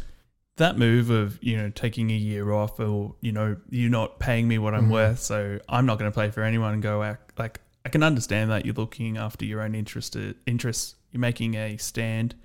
that 0.57 0.77
move 0.77 1.09
of 1.09 1.39
you 1.41 1.57
know 1.57 1.69
taking 1.71 2.11
a 2.11 2.15
year 2.15 2.51
off 2.51 2.79
or 2.79 3.15
you 3.21 3.31
know 3.31 3.55
you're 3.71 3.89
not 3.89 4.19
paying 4.19 4.47
me 4.47 4.59
what 4.59 4.75
I'm 4.75 4.89
Mhm. 4.89 4.91
worth, 4.91 5.19
so 5.19 5.59
I'm 5.67 5.87
not 5.87 5.97
going 5.97 6.11
to 6.11 6.13
play 6.13 6.29
for 6.29 6.43
anyone 6.43 6.73
and 6.73 6.83
go 6.83 7.01
out. 7.01 7.17
Like 7.39 7.59
I 7.85 7.89
can 7.89 8.03
understand 8.03 8.51
that 8.51 8.65
you're 8.65 8.75
looking 8.75 9.17
after 9.17 9.45
your 9.45 9.61
own 9.61 9.75
interest 9.75 10.15
uh, 10.15 10.33
interests. 10.45 10.95
You're 11.11 11.19
making 11.19 11.55
a 11.55 11.77
stand. 11.77 12.35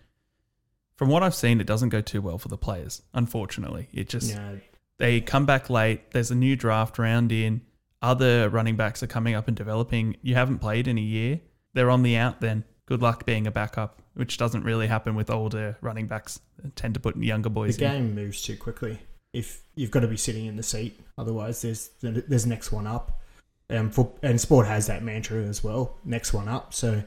From 0.97 1.09
what 1.11 1.23
I've 1.23 1.35
seen, 1.35 1.61
it 1.61 1.67
doesn't 1.67 1.91
go 1.91 2.01
too 2.01 2.23
well 2.23 2.39
for 2.39 2.49
the 2.49 2.57
players. 2.57 3.03
Unfortunately, 3.13 3.89
it 3.93 4.09
just 4.09 4.35
they 4.99 5.21
come 5.21 5.45
back 5.45 5.69
late. 5.69 6.11
There's 6.13 6.31
a 6.31 6.35
new 6.35 6.57
draft 6.57 6.99
round 6.99 7.33
in. 7.33 7.61
Other 8.01 8.49
running 8.49 8.77
backs 8.77 9.03
are 9.03 9.07
coming 9.07 9.35
up 9.35 9.49
and 9.49 9.57
developing. 9.57 10.17
You 10.23 10.35
haven't 10.35 10.59
played 10.59 10.89
in 10.89 10.97
a 10.97 11.03
year. 11.03 11.41
They're 11.75 11.91
on 11.91 12.03
the 12.03 12.17
out 12.17 12.41
then. 12.41 12.65
Good 12.87 13.03
luck 13.03 13.27
being 13.27 13.47
a 13.47 13.51
backup, 13.51 14.01
which 14.15 14.39
doesn't 14.39 14.65
really 14.65 14.87
happen 14.87 15.15
with 15.15 15.29
older 15.29 15.77
running 15.81 16.07
backs. 16.07 16.41
They 16.63 16.71
tend 16.71 16.95
to 16.95 17.01
put 17.01 17.17
younger 17.17 17.51
boys 17.51 17.77
in. 17.77 17.85
The 17.85 17.91
game 17.91 18.15
moves 18.15 18.41
too 18.41 18.57
quickly. 18.57 19.01
If 19.33 19.63
you've 19.75 19.91
got 19.91 20.01
to 20.01 20.09
be 20.09 20.17
sitting 20.17 20.47
in 20.47 20.57
the 20.57 20.63
seat, 20.63 20.99
otherwise 21.19 21.61
there's 21.61 21.91
there's 22.01 22.47
next 22.47 22.73
one 22.73 22.87
up. 22.87 23.21
Um, 23.69 23.91
for, 23.91 24.13
and 24.23 24.41
sport 24.41 24.67
has 24.67 24.87
that 24.87 25.03
mantra 25.03 25.43
as 25.43 25.65
well. 25.65 25.99
Next 26.05 26.33
one 26.33 26.49
up. 26.49 26.73
So 26.73 27.03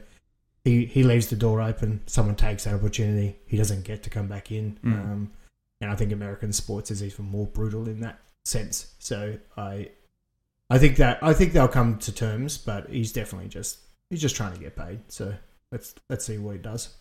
he 0.64 0.84
he 0.84 1.02
leaves 1.02 1.28
the 1.28 1.36
door 1.36 1.60
open. 1.62 2.02
Someone 2.06 2.36
takes 2.36 2.64
that 2.64 2.74
opportunity. 2.74 3.38
He 3.46 3.56
doesn't 3.56 3.84
get 3.84 4.02
to 4.02 4.10
come 4.10 4.28
back 4.28 4.52
in. 4.52 4.78
Mm. 4.84 4.92
Um, 4.92 5.32
and 5.80 5.90
I 5.90 5.96
think 5.96 6.12
American 6.12 6.52
sports 6.52 6.90
is 6.90 7.02
even 7.02 7.24
more 7.24 7.46
brutal 7.46 7.88
in 7.88 8.00
that 8.00 8.18
sense. 8.44 8.94
So 8.98 9.38
I 9.56 9.90
I 10.68 10.78
think 10.78 10.96
that 10.96 11.22
I 11.22 11.32
think 11.32 11.52
they'll 11.52 11.68
come 11.68 11.98
to 11.98 12.12
terms, 12.12 12.58
but 12.58 12.90
he's 12.90 13.12
definitely 13.12 13.48
just 13.48 13.78
he's 14.10 14.20
just 14.20 14.36
trying 14.36 14.52
to 14.52 14.60
get 14.60 14.76
paid. 14.76 15.00
So 15.08 15.34
let's 15.72 15.94
let's 16.08 16.24
see 16.24 16.38
what 16.38 16.52
he 16.52 16.58
does. 16.58 16.94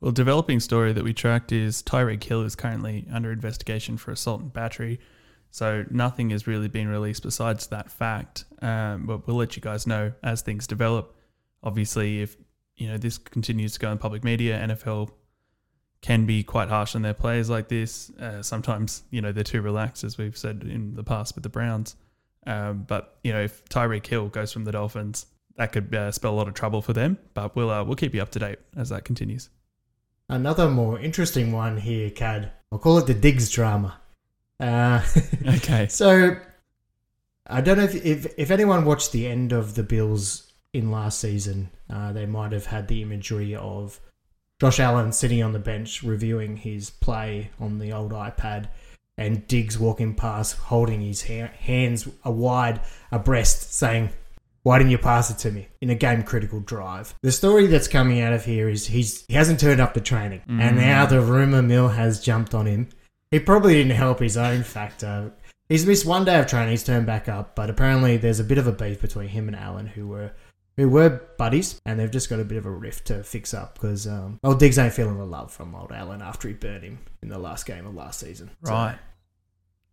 Well, 0.00 0.12
developing 0.12 0.60
story 0.60 0.92
that 0.92 1.04
we 1.04 1.14
tracked 1.14 1.52
is 1.52 1.82
Tyreek 1.82 2.22
Hill 2.22 2.42
is 2.42 2.54
currently 2.54 3.06
under 3.10 3.32
investigation 3.32 3.96
for 3.96 4.10
assault 4.10 4.42
and 4.42 4.52
battery. 4.52 5.00
So 5.54 5.84
nothing 5.88 6.30
has 6.30 6.48
really 6.48 6.66
been 6.66 6.88
released 6.88 7.22
besides 7.22 7.68
that 7.68 7.88
fact. 7.88 8.44
Um, 8.60 9.06
but 9.06 9.24
we'll 9.24 9.36
let 9.36 9.54
you 9.54 9.62
guys 9.62 9.86
know 9.86 10.12
as 10.20 10.42
things 10.42 10.66
develop. 10.66 11.14
Obviously, 11.62 12.22
if 12.22 12.36
you 12.74 12.88
know 12.88 12.98
this 12.98 13.18
continues 13.18 13.74
to 13.74 13.78
go 13.78 13.92
in 13.92 13.98
public 13.98 14.24
media, 14.24 14.58
NFL 14.58 15.10
can 16.02 16.26
be 16.26 16.42
quite 16.42 16.70
harsh 16.70 16.96
on 16.96 17.02
their 17.02 17.14
players 17.14 17.48
like 17.48 17.68
this. 17.68 18.10
Uh, 18.18 18.42
sometimes 18.42 19.04
you 19.12 19.22
know 19.22 19.30
they're 19.30 19.44
too 19.44 19.62
relaxed, 19.62 20.02
as 20.02 20.18
we've 20.18 20.36
said 20.36 20.64
in 20.68 20.96
the 20.96 21.04
past 21.04 21.36
with 21.36 21.44
the 21.44 21.48
Browns. 21.48 21.94
Um, 22.48 22.84
but 22.88 23.18
you 23.22 23.32
know 23.32 23.40
if 23.40 23.64
Tyreek 23.66 24.08
Hill 24.08 24.30
goes 24.30 24.50
from 24.50 24.64
the 24.64 24.72
Dolphins, 24.72 25.26
that 25.56 25.70
could 25.70 25.94
uh, 25.94 26.10
spell 26.10 26.32
a 26.32 26.34
lot 26.34 26.48
of 26.48 26.54
trouble 26.54 26.82
for 26.82 26.94
them. 26.94 27.16
But 27.32 27.54
we'll 27.54 27.70
uh, 27.70 27.84
we'll 27.84 27.94
keep 27.94 28.12
you 28.12 28.22
up 28.22 28.32
to 28.32 28.40
date 28.40 28.58
as 28.76 28.88
that 28.88 29.04
continues. 29.04 29.50
Another 30.28 30.68
more 30.68 30.98
interesting 30.98 31.52
one 31.52 31.76
here, 31.76 32.10
Kad. 32.10 32.50
I'll 32.72 32.80
call 32.80 32.98
it 32.98 33.06
the 33.06 33.14
Diggs 33.14 33.52
drama. 33.52 34.00
Uh, 34.60 35.02
Okay. 35.46 35.86
so 35.88 36.36
I 37.46 37.60
don't 37.60 37.76
know 37.78 37.84
if, 37.84 37.94
if 37.94 38.26
if 38.38 38.50
anyone 38.50 38.84
watched 38.84 39.12
the 39.12 39.26
end 39.26 39.52
of 39.52 39.74
the 39.74 39.82
Bills 39.82 40.50
in 40.72 40.90
last 40.90 41.20
season, 41.20 41.70
uh, 41.90 42.12
they 42.12 42.26
might 42.26 42.52
have 42.52 42.66
had 42.66 42.88
the 42.88 43.02
imagery 43.02 43.54
of 43.54 44.00
Josh 44.60 44.80
Allen 44.80 45.12
sitting 45.12 45.42
on 45.42 45.52
the 45.52 45.58
bench 45.58 46.02
reviewing 46.02 46.56
his 46.56 46.90
play 46.90 47.50
on 47.60 47.78
the 47.78 47.92
old 47.92 48.12
iPad, 48.12 48.68
and 49.18 49.46
Diggs 49.46 49.78
walking 49.78 50.14
past 50.14 50.56
holding 50.56 51.00
his 51.02 51.26
ha- 51.26 51.50
hands 51.58 52.08
a 52.24 52.30
wide 52.30 52.80
abreast, 53.12 53.74
saying, 53.74 54.10
Why 54.62 54.78
didn't 54.78 54.92
you 54.92 54.98
pass 54.98 55.30
it 55.30 55.38
to 55.38 55.50
me 55.52 55.68
in 55.82 55.90
a 55.90 55.94
game 55.94 56.22
critical 56.22 56.60
drive? 56.60 57.14
The 57.22 57.32
story 57.32 57.66
that's 57.66 57.88
coming 57.88 58.20
out 58.20 58.32
of 58.32 58.44
here 58.46 58.68
is 58.68 58.86
he's 58.86 59.24
he 59.26 59.34
hasn't 59.34 59.60
turned 59.60 59.80
up 59.80 59.92
to 59.94 60.00
training, 60.00 60.40
and 60.48 60.76
now 60.76 61.04
the 61.04 61.20
rumor 61.20 61.60
mill 61.62 61.88
has 61.88 62.20
jumped 62.20 62.54
on 62.54 62.66
him. 62.66 62.88
He 63.34 63.40
probably 63.40 63.74
didn't 63.74 63.96
help 63.96 64.20
his 64.20 64.36
own 64.36 64.62
factor. 64.62 65.32
He's 65.68 65.84
missed 65.84 66.06
one 66.06 66.24
day 66.24 66.38
of 66.38 66.46
training. 66.46 66.70
He's 66.70 66.84
turned 66.84 67.04
back 67.04 67.28
up, 67.28 67.56
but 67.56 67.68
apparently 67.68 68.16
there's 68.16 68.38
a 68.38 68.44
bit 68.44 68.58
of 68.58 68.68
a 68.68 68.72
beef 68.72 69.00
between 69.00 69.26
him 69.26 69.48
and 69.48 69.56
Allen, 69.56 69.86
who 69.88 70.06
were 70.06 70.30
who 70.76 70.88
were 70.88 71.20
buddies, 71.36 71.80
and 71.84 71.98
they've 71.98 72.12
just 72.12 72.30
got 72.30 72.38
a 72.38 72.44
bit 72.44 72.58
of 72.58 72.64
a 72.64 72.70
rift 72.70 73.06
to 73.08 73.24
fix 73.24 73.52
up 73.52 73.74
because 73.74 74.06
um, 74.06 74.38
old 74.44 74.60
Diggs 74.60 74.78
ain't 74.78 74.92
feeling 74.92 75.18
the 75.18 75.24
love 75.26 75.50
from 75.52 75.74
old 75.74 75.90
Allen 75.90 76.22
after 76.22 76.46
he 76.46 76.54
burned 76.54 76.84
him 76.84 77.00
in 77.24 77.28
the 77.28 77.38
last 77.38 77.66
game 77.66 77.86
of 77.88 77.94
last 77.96 78.20
season. 78.20 78.52
So- 78.64 78.70
Right. 78.72 78.98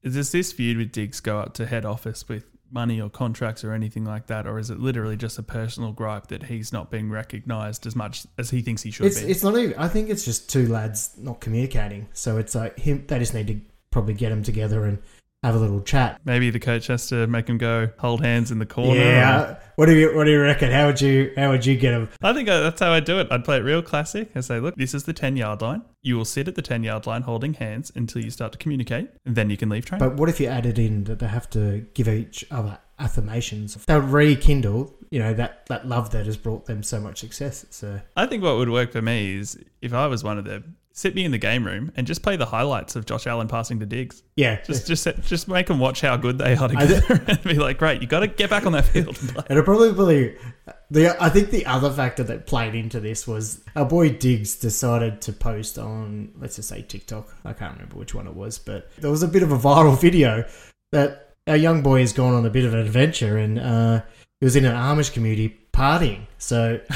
Does 0.04 0.32
this 0.32 0.52
feud 0.54 0.78
with 0.78 0.92
Diggs 0.92 1.20
go 1.20 1.40
up 1.40 1.56
to 1.56 1.66
head 1.66 1.84
office 1.84 2.30
with 2.30 2.46
money 2.72 3.02
or 3.02 3.10
contracts 3.10 3.64
or 3.64 3.74
anything 3.74 4.06
like 4.06 4.28
that, 4.28 4.48
or 4.48 4.60
is 4.60 4.70
it 4.70 4.80
literally 4.80 5.18
just 5.18 5.38
a 5.38 5.44
personal 5.44 5.92
gripe 5.92 6.28
that 6.28 6.44
he's 6.44 6.72
not 6.72 6.90
being 6.90 7.10
recognised 7.10 7.86
as 7.86 7.96
much 7.96 8.26
as 8.38 8.50
he 8.50 8.62
thinks 8.62 8.82
he 8.82 8.92
should 8.92 9.06
It's 9.06 9.22
be? 9.22 9.30
it's 9.32 9.44
not 9.44 9.58
even. 9.58 9.78
I 9.78 9.88
think 9.88 10.10
it's 10.10 10.26
just 10.26 10.50
two 10.50 10.68
lads 10.68 11.12
not 11.18 11.42
communicating. 11.42 12.08
So 12.14 12.38
it's 12.38 12.56
like 12.56 12.80
him. 12.80 13.06
They 13.08 13.20
just 13.20 13.34
need 13.34 13.48
to 13.48 13.60
probably 13.92 14.14
get 14.14 14.30
them 14.30 14.42
together 14.44 14.86
and 14.86 15.00
have 15.44 15.56
a 15.56 15.58
little 15.60 15.82
chat. 15.82 16.22
Maybe 16.24 16.52
the 16.52 16.60
coach 16.60 16.88
has 16.88 17.08
to 17.08 17.26
make 17.28 17.48
him 17.50 17.58
go 17.58 17.90
hold 17.98 18.22
hands 18.24 18.52
in 18.52 18.60
the 18.60 18.66
corner. 18.66 18.92
or- 19.02 19.04
Yeah. 19.04 19.56
What 19.76 19.88
do 19.88 19.96
you 19.96 20.16
What 20.16 20.26
do 20.26 20.32
you 20.32 20.40
reckon? 20.42 20.72
How 20.72 20.86
would 20.88 21.02
you 21.02 21.32
How 21.36 21.50
would 21.50 21.66
you 21.66 21.76
get 21.76 21.92
them? 21.92 22.10
I 22.22 22.34
think 22.34 22.48
that's 22.48 22.80
how 22.80 22.92
I'd 22.92 23.06
do 23.06 23.20
it. 23.20 23.28
I'd 23.32 23.44
play 23.44 23.58
it 23.58 23.62
real 23.62 23.82
classic. 23.82 24.30
I 24.36 24.42
say, 24.42 24.60
look, 24.60 24.76
this 24.76 24.94
is 24.94 25.04
the 25.06 25.14
10 25.14 25.38
yard 25.38 25.62
line. 25.64 25.82
You 26.04 26.18
will 26.18 26.26
sit 26.26 26.48
at 26.48 26.54
the 26.56 26.62
10 26.62 26.84
yard 26.84 27.08
line 27.08 27.24
holding 27.24 27.56
hands 27.56 27.92
until 27.96 28.24
you 28.24 28.30
start 28.30 28.52
to 28.52 28.58
communicate, 28.60 29.10
and 29.26 29.36
then 29.36 29.50
you 29.50 29.58
can 29.58 29.70
leave 29.70 29.86
training. 29.86 30.08
But 30.08 30.18
what 30.18 30.30
if 30.30 30.40
you 30.40 30.48
added 30.48 30.78
in 30.78 31.06
that 31.06 31.18
they 31.20 31.28
have 31.28 31.50
to 31.52 31.86
give 31.96 32.08
each 32.08 32.46
other 32.52 32.78
affirmations? 33.00 33.76
They'll 33.86 34.00
rekindle. 34.02 34.94
You 35.10 35.20
know 35.20 35.34
that 35.34 35.66
that 35.68 35.88
love 35.88 36.12
that 36.12 36.28
has 36.28 36.38
brought 36.38 36.66
them 36.68 36.84
so 36.84 37.00
much 37.00 37.20
success. 37.20 37.66
So 37.72 38.00
I 38.16 38.28
think 38.28 38.44
what 38.44 38.58
would 38.58 38.70
work 38.70 38.92
for 38.92 39.02
me 39.02 39.36
is 39.38 39.58
if 39.82 39.94
I 39.94 40.06
was 40.06 40.24
one 40.24 40.38
of 40.38 40.46
them, 40.46 40.76
sit 40.94 41.16
me 41.16 41.24
in 41.24 41.32
the 41.32 41.38
game 41.38 41.66
room 41.66 41.92
and 41.96 42.06
just 42.06 42.22
play 42.22 42.36
the 42.36 42.46
highlights 42.46 42.96
of 42.96 43.06
Josh 43.06 43.28
Allen 43.28 43.48
passing 43.48 43.80
to 43.80 43.86
Diggs. 43.86 44.24
yeah, 44.36 44.62
Just, 44.62 44.88
just, 44.88 45.08
just 45.24 45.48
make 45.48 45.68
them 45.68 45.80
watch 45.80 46.02
how 46.02 46.18
good 46.18 46.38
they 46.38 46.56
are 46.56 46.68
together, 46.68 47.24
and 47.28 47.44
be 47.44 47.56
like, 47.56 47.78
"Great, 47.78 48.02
you 48.02 48.08
got 48.08 48.22
to 48.22 48.28
get 48.28 48.50
back 48.50 48.66
on 48.66 48.74
that 48.74 48.86
field." 48.86 49.18
And. 49.22 49.44
It'll 49.50 49.64
probably 49.64 50.36
the 50.90 51.16
I 51.24 51.30
think 51.30 51.52
the 51.52 51.66
other 51.66 51.92
factor 51.92 52.24
that 52.24 52.48
played 52.48 52.76
into 52.76 53.00
this 53.00 53.26
was 53.26 53.64
our 53.76 53.86
boy 53.86 54.10
Diggs 54.10 54.56
decided 54.56 55.22
to 55.22 55.34
post 55.34 55.78
on 55.78 56.34
let's 56.40 56.58
just 56.58 56.70
say 56.70 56.82
TikTok. 56.82 57.34
I 57.46 57.54
can't 57.54 57.74
remember 57.74 57.96
which 57.96 58.14
one 58.14 58.28
it 58.28 58.36
was, 58.36 58.60
but 58.60 58.90
there 58.98 59.12
was 59.12 59.24
a 59.24 59.28
bit 59.28 59.44
of 59.44 59.52
a 59.52 59.58
viral 59.58 60.00
video 60.02 60.46
that 60.92 61.31
our 61.52 61.58
young 61.58 61.82
boy 61.84 62.00
has 62.00 62.14
gone 62.14 62.34
on 62.34 62.46
a 62.46 62.50
bit 62.50 62.66
of 62.66 62.74
an 62.74 62.80
adventure 62.80 63.38
and 63.38 63.60
uh, 63.60 64.02
he 64.40 64.46
was 64.46 64.56
in 64.56 64.66
an 64.66 64.74
Amish 64.76 65.14
community 65.14 65.58
partying. 65.74 66.22
So 66.38 66.80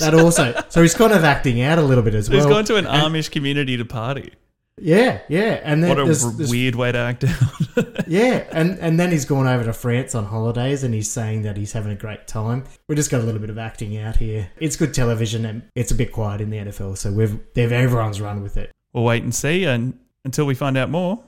that 0.00 0.12
also 0.18 0.60
so 0.68 0.82
he's 0.82 0.94
kind 0.94 1.12
of 1.12 1.24
acting 1.24 1.60
out 1.62 1.78
a 1.78 1.82
little 1.82 2.02
bit 2.04 2.14
as 2.14 2.28
well. 2.28 2.38
He's 2.38 2.46
gone 2.46 2.64
to 2.66 2.76
an 2.76 2.84
Amish 2.84 3.30
community 3.30 3.76
to 3.76 3.84
party. 3.84 4.32
yeah, 4.78 5.20
yeah, 5.28 5.60
and 5.64 5.82
then 5.82 5.88
What 5.90 5.98
a 6.00 6.04
there's- 6.04 6.34
there's 6.36 6.50
weird 6.50 6.74
way 6.74 6.92
to 6.92 6.98
act 6.98 7.24
out. 7.24 7.86
Yeah, 8.08 8.44
and, 8.52 8.78
and 8.78 9.00
then 9.00 9.10
he's 9.10 9.24
gone 9.24 9.46
over 9.48 9.64
to 9.64 9.72
France 9.72 10.14
on 10.14 10.26
holidays 10.26 10.84
and 10.84 10.94
he's 10.94 11.10
saying 11.10 11.42
that 11.42 11.56
he's 11.56 11.72
having 11.72 11.90
a 11.90 11.96
great 11.96 12.26
time. 12.28 12.62
We 12.88 12.94
just 12.94 13.10
got 13.10 13.20
a 13.20 13.24
little 13.24 13.40
bit 13.40 13.50
of 13.50 13.58
acting 13.58 13.96
out 13.98 14.16
here. 14.16 14.48
It's 14.60 14.76
good 14.76 14.94
television 14.94 15.44
and 15.44 15.62
it's 15.74 15.90
a 15.90 15.94
bit 15.96 16.12
quiet 16.12 16.40
in 16.40 16.50
the 16.50 16.58
NFL, 16.58 16.96
so 16.98 17.10
we've 17.10 17.38
they've 17.54 17.72
everyone's 17.72 18.20
run 18.20 18.42
with 18.42 18.56
it. 18.56 18.70
we'll 18.92 19.04
wait 19.04 19.22
and 19.24 19.34
see, 19.34 19.64
and 19.64 19.98
until 20.24 20.44
we 20.46 20.54
find 20.54 20.76
out 20.76 20.88
more, 20.90 21.22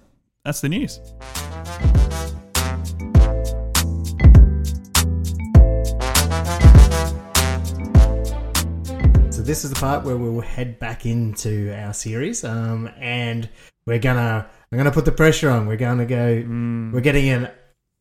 that's 0.45 0.61
the 0.61 0.69
news. 0.69 1.01
This 9.49 9.65
is 9.65 9.71
the 9.71 9.81
part 9.81 10.05
where 10.05 10.15
we 10.15 10.29
will 10.29 10.43
head 10.43 10.79
back 10.79 11.07
into 11.07 11.75
our 11.75 11.95
series, 11.95 12.45
um, 12.45 12.91
and 12.99 13.49
we're 13.87 13.99
gonna 13.99 14.47
I'm 14.71 14.77
gonna 14.77 14.93
put 14.93 15.07
the 15.07 15.13
pressure 15.13 15.49
on. 15.49 15.67
We're 15.67 15.79
gonna 15.79 16.05
go. 16.05 16.45
We're 16.93 17.01
getting 17.01 17.31
an 17.31 17.49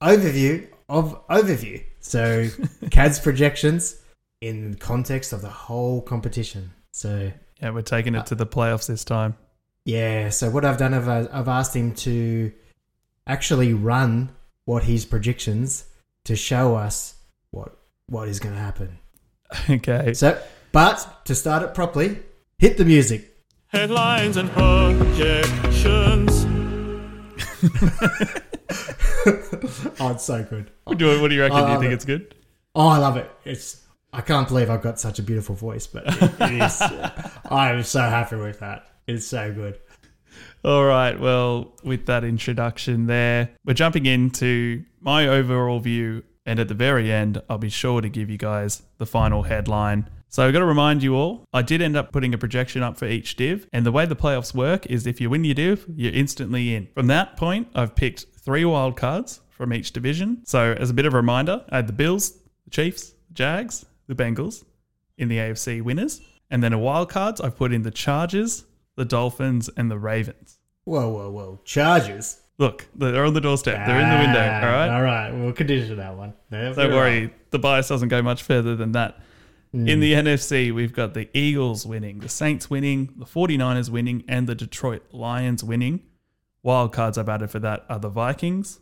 overview 0.03 0.67
of 0.89 1.25
overview. 1.29 1.81
So 2.01 2.49
Kad's 2.91 3.21
projections 3.21 3.95
in 4.41 4.75
context 4.75 5.31
of 5.31 5.41
the 5.41 5.47
whole 5.47 6.01
competition. 6.01 6.73
So 6.91 7.31
Yeah, 7.61 7.69
we're 7.69 7.81
taking 7.81 8.13
it 8.13 8.25
to 8.25 8.35
the 8.35 8.45
playoffs 8.45 8.87
this 8.87 9.05
time. 9.05 9.37
Yeah, 9.85 10.31
so 10.31 10.49
what 10.49 10.65
I've 10.65 10.77
done, 10.77 10.93
I've, 10.93 11.07
I've 11.07 11.47
asked 11.47 11.73
him 11.73 11.95
to 11.95 12.51
actually 13.25 13.73
run 13.73 14.35
what 14.65 14.83
his 14.83 15.05
predictions 15.05 15.85
to 16.25 16.35
show 16.35 16.75
us 16.75 17.15
what 17.51 17.77
what 18.07 18.27
is 18.27 18.41
going 18.41 18.55
to 18.55 18.61
happen. 18.61 18.99
Okay. 19.69 20.13
So, 20.13 20.37
but 20.77 21.25
to 21.25 21.33
start 21.33 21.63
it 21.63 21.73
properly, 21.73 22.19
hit 22.59 22.77
the 22.77 22.85
music. 22.85 23.35
Headlines 23.69 24.37
and 24.37 24.47
projections. 24.51 26.45
Oh, 29.99 30.11
it's 30.11 30.23
so 30.23 30.43
good. 30.43 30.71
What 30.83 30.99
do, 30.99 31.19
what 31.19 31.29
do 31.29 31.35
you 31.35 31.41
reckon? 31.41 31.65
Do 31.65 31.71
you 31.71 31.79
think 31.79 31.91
it. 31.91 31.95
it's 31.95 32.05
good? 32.05 32.35
Oh, 32.75 32.87
I 32.87 32.97
love 32.97 33.17
it. 33.17 33.29
It's 33.43 33.83
I 34.13 34.21
can't 34.21 34.47
believe 34.47 34.69
I've 34.69 34.83
got 34.83 34.99
such 34.99 35.19
a 35.19 35.23
beautiful 35.23 35.55
voice, 35.55 35.85
but 35.87 36.03
it, 36.05 36.21
it 36.39 36.61
is. 36.61 36.81
I 37.49 37.71
am 37.71 37.83
so 37.83 37.99
happy 37.99 38.37
with 38.37 38.59
that. 38.59 38.85
It's 39.07 39.25
so 39.25 39.51
good. 39.51 39.79
All 40.63 40.85
right. 40.85 41.19
Well, 41.19 41.73
with 41.83 42.05
that 42.05 42.23
introduction 42.23 43.07
there, 43.07 43.49
we're 43.65 43.73
jumping 43.73 44.05
into 44.05 44.85
my 45.01 45.27
overall 45.27 45.79
view. 45.79 46.23
And 46.45 46.59
at 46.59 46.69
the 46.69 46.75
very 46.75 47.11
end, 47.11 47.41
I'll 47.49 47.57
be 47.57 47.69
sure 47.69 47.99
to 47.99 48.07
give 48.07 48.29
you 48.29 48.37
guys 48.37 48.83
the 48.99 49.05
final 49.05 49.43
headline. 49.43 50.09
So 50.29 50.45
I've 50.45 50.53
got 50.53 50.59
to 50.59 50.65
remind 50.65 51.03
you 51.03 51.15
all, 51.15 51.45
I 51.53 51.61
did 51.61 51.81
end 51.81 51.95
up 51.95 52.11
putting 52.11 52.33
a 52.33 52.37
projection 52.37 52.83
up 52.83 52.97
for 52.97 53.05
each 53.05 53.35
div. 53.37 53.67
And 53.71 53.85
the 53.85 53.91
way 53.91 54.05
the 54.05 54.15
playoffs 54.15 54.53
work 54.53 54.85
is 54.87 55.07
if 55.07 55.21
you 55.21 55.29
win 55.29 55.43
your 55.43 55.55
div, 55.55 55.85
you're 55.95 56.13
instantly 56.13 56.75
in. 56.75 56.89
From 56.93 57.07
that 57.07 57.37
point, 57.37 57.69
I've 57.73 57.95
picked 57.95 58.25
three 58.43 58.65
wild 58.65 58.97
cards 58.97 59.39
from 59.49 59.73
each 59.73 59.93
division. 59.93 60.41
So 60.45 60.75
as 60.77 60.89
a 60.89 60.93
bit 60.93 61.05
of 61.05 61.13
a 61.13 61.17
reminder, 61.17 61.63
I 61.69 61.77
had 61.77 61.87
the 61.87 61.93
Bills, 61.93 62.31
the 62.65 62.71
Chiefs, 62.71 63.11
the 63.29 63.33
Jags, 63.33 63.85
the 64.07 64.15
Bengals 64.15 64.63
in 65.17 65.29
the 65.29 65.37
AFC 65.37 65.81
winners. 65.81 66.21
And 66.51 66.61
then 66.63 66.73
a 66.73 66.77
wild 66.79 67.09
cards, 67.09 67.41
I've 67.41 67.55
put 67.55 67.73
in 67.73 67.81
the 67.81 67.91
Chargers, 67.91 68.65
the 68.95 69.05
Dolphins, 69.05 69.69
and 69.75 69.89
the 69.89 69.97
Ravens. 69.97 70.59
Whoa, 70.85 71.09
whoa, 71.09 71.29
whoa! 71.29 71.59
Chargers. 71.65 72.39
Look, 72.57 72.87
they're 72.95 73.25
on 73.25 73.33
the 73.33 73.41
doorstep. 73.41 73.85
They're 73.85 73.99
in 73.99 74.09
the 74.09 74.15
window. 74.25 74.39
Ah, 74.49 74.65
All 74.65 74.71
right. 74.71 74.89
All 74.89 75.03
right. 75.03 75.31
We'll 75.31 75.51
condition 75.51 75.97
that 75.97 76.15
one. 76.15 76.33
There 76.49 76.73
Don't 76.73 76.93
worry. 76.93 77.25
are. 77.25 77.31
The 77.51 77.59
bias 77.59 77.89
doesn't 77.89 78.07
go 78.07 78.21
much 78.21 78.41
further 78.43 78.75
than 78.77 78.93
that. 78.93 79.19
In 79.73 79.85
mm. 79.85 79.99
the 79.99 80.13
NFC, 80.13 80.73
we've 80.73 80.93
got 80.93 81.13
the 81.13 81.29
Eagles 81.37 81.85
winning, 81.85 82.19
the 82.19 82.29
Saints 82.29 82.69
winning, 82.69 83.13
the 83.17 83.25
49ers 83.25 83.89
winning, 83.89 84.23
and 84.27 84.47
the 84.47 84.55
Detroit 84.55 85.03
Lions 85.11 85.63
winning. 85.63 86.01
Wild 86.63 86.93
cards 86.93 87.17
I've 87.17 87.29
added 87.29 87.51
for 87.51 87.59
that 87.59 87.85
are 87.89 87.99
the 87.99 88.09
Vikings, 88.09 88.79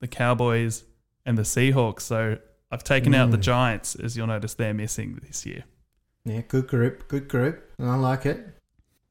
the 0.00 0.08
Cowboys, 0.08 0.84
and 1.24 1.36
the 1.36 1.42
Seahawks. 1.42 2.02
So 2.02 2.38
I've 2.70 2.84
taken 2.84 3.14
out 3.14 3.30
the 3.30 3.38
mm. 3.38 3.42
Giants, 3.42 3.94
as 3.94 4.16
you'll 4.16 4.26
notice 4.26 4.54
they're 4.54 4.74
missing 4.74 5.18
this 5.26 5.46
year. 5.46 5.64
Yeah, 6.24 6.42
good 6.46 6.66
group, 6.66 7.08
good 7.08 7.28
group. 7.28 7.72
And 7.78 7.90
I 7.90 7.96
like 7.96 8.26
it. 8.26 8.46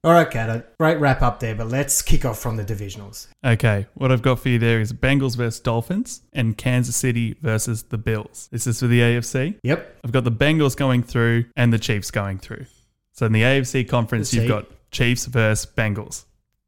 All 0.07 0.13
right, 0.13 0.31
Kad, 0.31 0.63
great 0.79 1.01
wrap 1.01 1.21
up 1.21 1.41
there, 1.41 1.53
but 1.53 1.67
let's 1.67 2.01
kick 2.01 2.23
off 2.23 2.39
from 2.39 2.55
the 2.55 2.63
divisionals. 2.63 3.27
Okay, 3.43 3.87
what 3.95 4.09
I've 4.09 4.21
got 4.21 4.39
for 4.39 4.47
you 4.47 4.57
there 4.57 4.79
is 4.79 4.93
Bengals 4.93 5.35
versus 5.35 5.59
Dolphins 5.59 6.21
and 6.31 6.57
Kansas 6.57 6.95
City 6.95 7.35
versus 7.41 7.83
the 7.83 7.97
Bills. 7.97 8.47
This 8.49 8.67
is 8.67 8.79
for 8.79 8.87
the 8.87 9.01
AFC. 9.01 9.59
Yep. 9.63 9.99
I've 10.05 10.13
got 10.13 10.23
the 10.23 10.31
Bengals 10.31 10.77
going 10.77 11.03
through 11.03 11.43
and 11.57 11.73
the 11.73 11.77
Chiefs 11.77 12.09
going 12.09 12.37
through. 12.37 12.67
So 13.11 13.25
in 13.25 13.33
the 13.33 13.41
AFC 13.41 13.85
conference, 13.85 14.33
you've 14.33 14.47
got 14.47 14.67
Chiefs 14.91 15.25
versus 15.25 15.69
Bengals. 15.75 16.23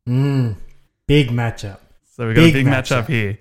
Mm, 0.05 0.55
big 1.07 1.29
matchup. 1.29 1.77
So 2.11 2.27
we've 2.27 2.35
got 2.35 2.41
a 2.41 2.45
Big 2.47 2.53
big 2.55 2.65
matchup 2.65 3.03
matchup. 3.03 3.07
here. 3.07 3.37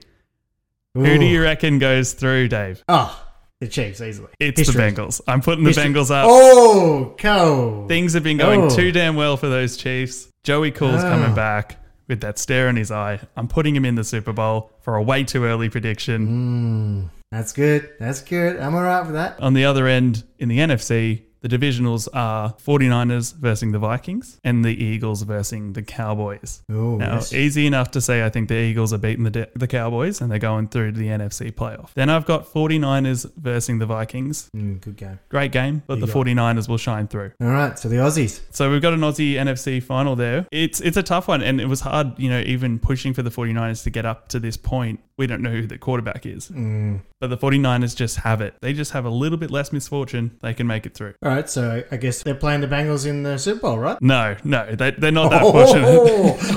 Who 0.95 1.19
do 1.19 1.25
you 1.25 1.43
reckon 1.43 1.81
goes 1.81 2.13
through, 2.13 2.47
Dave? 2.47 2.85
Oh, 2.89 3.21
the 3.61 3.69
Chiefs 3.69 4.01
easily. 4.01 4.29
It's 4.39 4.59
History. 4.61 4.91
the 4.91 4.93
Bengals. 5.03 5.21
I'm 5.27 5.41
putting 5.41 5.65
the 5.65 5.71
History. 5.71 5.85
Bengals 5.93 6.11
up. 6.11 6.27
Oh, 6.29 7.15
cool. 7.19 7.89
Things 7.89 8.13
have 8.15 8.23
been 8.23 8.37
going 8.37 8.63
Oh. 8.63 8.69
too 8.71 8.93
damn 8.93 9.17
well 9.17 9.37
for 9.37 9.49
those 9.49 9.77
Chiefs. 9.77 10.29
Joey 10.45 10.71
Cool's 10.71 11.03
Ah. 11.03 11.11
coming 11.11 11.35
back 11.35 11.77
with 12.09 12.21
that 12.21 12.39
stare 12.39 12.69
in 12.69 12.77
his 12.77 12.91
eye. 12.91 13.21
I'm 13.37 13.49
putting 13.49 13.75
him 13.75 13.85
in 13.85 13.95
the 13.97 14.05
Super 14.05 14.33
Bowl 14.33 14.71
for 14.81 14.95
a 14.97 15.03
way 15.03 15.25
too 15.25 15.45
early 15.45 15.69
prediction. 15.69 17.11
Mm, 17.11 17.11
that's 17.33 17.53
good. 17.53 17.89
That's 17.99 18.21
good. 18.21 18.59
I'm 18.61 18.75
all 18.75 18.83
right 18.83 19.05
with 19.05 19.15
that. 19.15 19.37
On 19.41 19.55
the 19.55 19.65
other 19.65 19.87
end, 19.87 20.25
in 20.39 20.49
the 20.49 20.59
NFC, 20.61 21.23
the 21.41 21.49
divisionals 21.49 22.09
are 22.13 22.55
49ers 22.55 23.35
versus 23.37 23.71
the 23.73 23.79
Vikings 23.79 24.39
and 24.45 24.65
the 24.65 24.71
Eagles 24.85 25.23
versus 25.23 25.73
the 25.73 25.83
Cowboys. 25.83 26.63
Oh, 26.71 26.97
Now, 26.97 27.15
yes. 27.15 27.33
easy 27.33 27.67
enough 27.67 27.91
to 27.93 28.01
say 28.01 28.25
I 28.25 28.29
think 28.31 28.49
the 28.49 28.57
Eagles 28.57 28.93
are 28.93 28.99
beating 28.99 29.25
the, 29.25 29.31
de- 29.31 29.49
the 29.55 29.67
Cowboys 29.67 30.21
and 30.21 30.31
they're 30.31 30.39
going 30.39 30.69
through 30.69 30.93
to 30.93 30.99
the 30.99 31.07
NFC 31.09 31.53
playoff. 31.53 31.91
Then 31.95 32.11
I've 32.11 32.27
got 32.27 32.47
49ers 32.47 33.31
versus 33.37 33.79
the 33.79 33.87
Vikings. 33.87 34.51
Mm, 34.57 34.81
good 34.81 34.97
game. 34.97 35.19
Great 35.29 35.53
game, 35.53 35.83
but 35.87 35.99
You 35.99 36.07
the 36.07 36.13
49ers 36.13 36.69
will 36.69 36.79
shine 36.79 37.09
through. 37.09 37.33
All 37.41 37.49
right, 37.49 37.79
so 37.79 37.89
the 37.89 37.97
Aussies. 37.97 38.41
So 38.51 38.71
we've 38.71 38.83
got 38.83 38.93
an 38.95 39.01
Aussie 39.01 39.35
NFC 39.35 39.83
final 39.83 40.17
there. 40.17 40.47
It's 40.53 40.81
it's 40.81 40.97
a 40.97 41.03
tough 41.03 41.29
one 41.29 41.43
and 41.43 41.61
it 41.61 41.67
was 41.67 41.81
hard, 41.81 42.19
you 42.19 42.29
know, 42.31 42.41
even 42.41 42.79
pushing 42.79 43.15
for 43.15 43.23
the 43.23 43.31
49ers 43.31 43.83
to 43.85 43.91
get 43.91 44.07
up 44.07 44.29
to 44.29 44.41
this 44.41 44.57
point. 44.57 45.01
We 45.17 45.27
don't 45.27 45.43
know 45.43 45.51
who 45.51 45.67
the 45.67 45.79
quarterback 45.79 46.27
is. 46.27 46.49
Mm. 46.49 47.01
But 47.21 47.31
the 47.31 47.37
49ers 47.37 47.97
just 47.97 48.19
have 48.19 48.41
it. 48.41 48.55
They 48.61 48.73
just 48.73 48.93
have 48.93 49.05
a 49.05 49.11
little 49.11 49.39
bit 49.39 49.51
less 49.51 49.73
misfortune. 49.73 50.39
They 50.43 50.55
can 50.55 50.69
make 50.69 50.87
it 50.87 50.95
through. 50.95 51.15
All 51.25 51.28
right, 51.29 51.49
so 51.49 51.83
I 51.91 51.97
guess 51.97 52.23
they're 52.23 52.35
playing 52.35 52.61
the 52.61 52.67
Bengals 52.67 53.07
in 53.07 53.23
the 53.23 53.39
Super 53.39 53.61
Bowl, 53.61 53.79
right? 53.79 54.01
No, 54.01 54.37
no, 54.45 54.75
they, 54.75 54.93
they're 54.93 55.13
not 55.13 55.31
that 55.31 55.43
fortunate. 55.43 55.85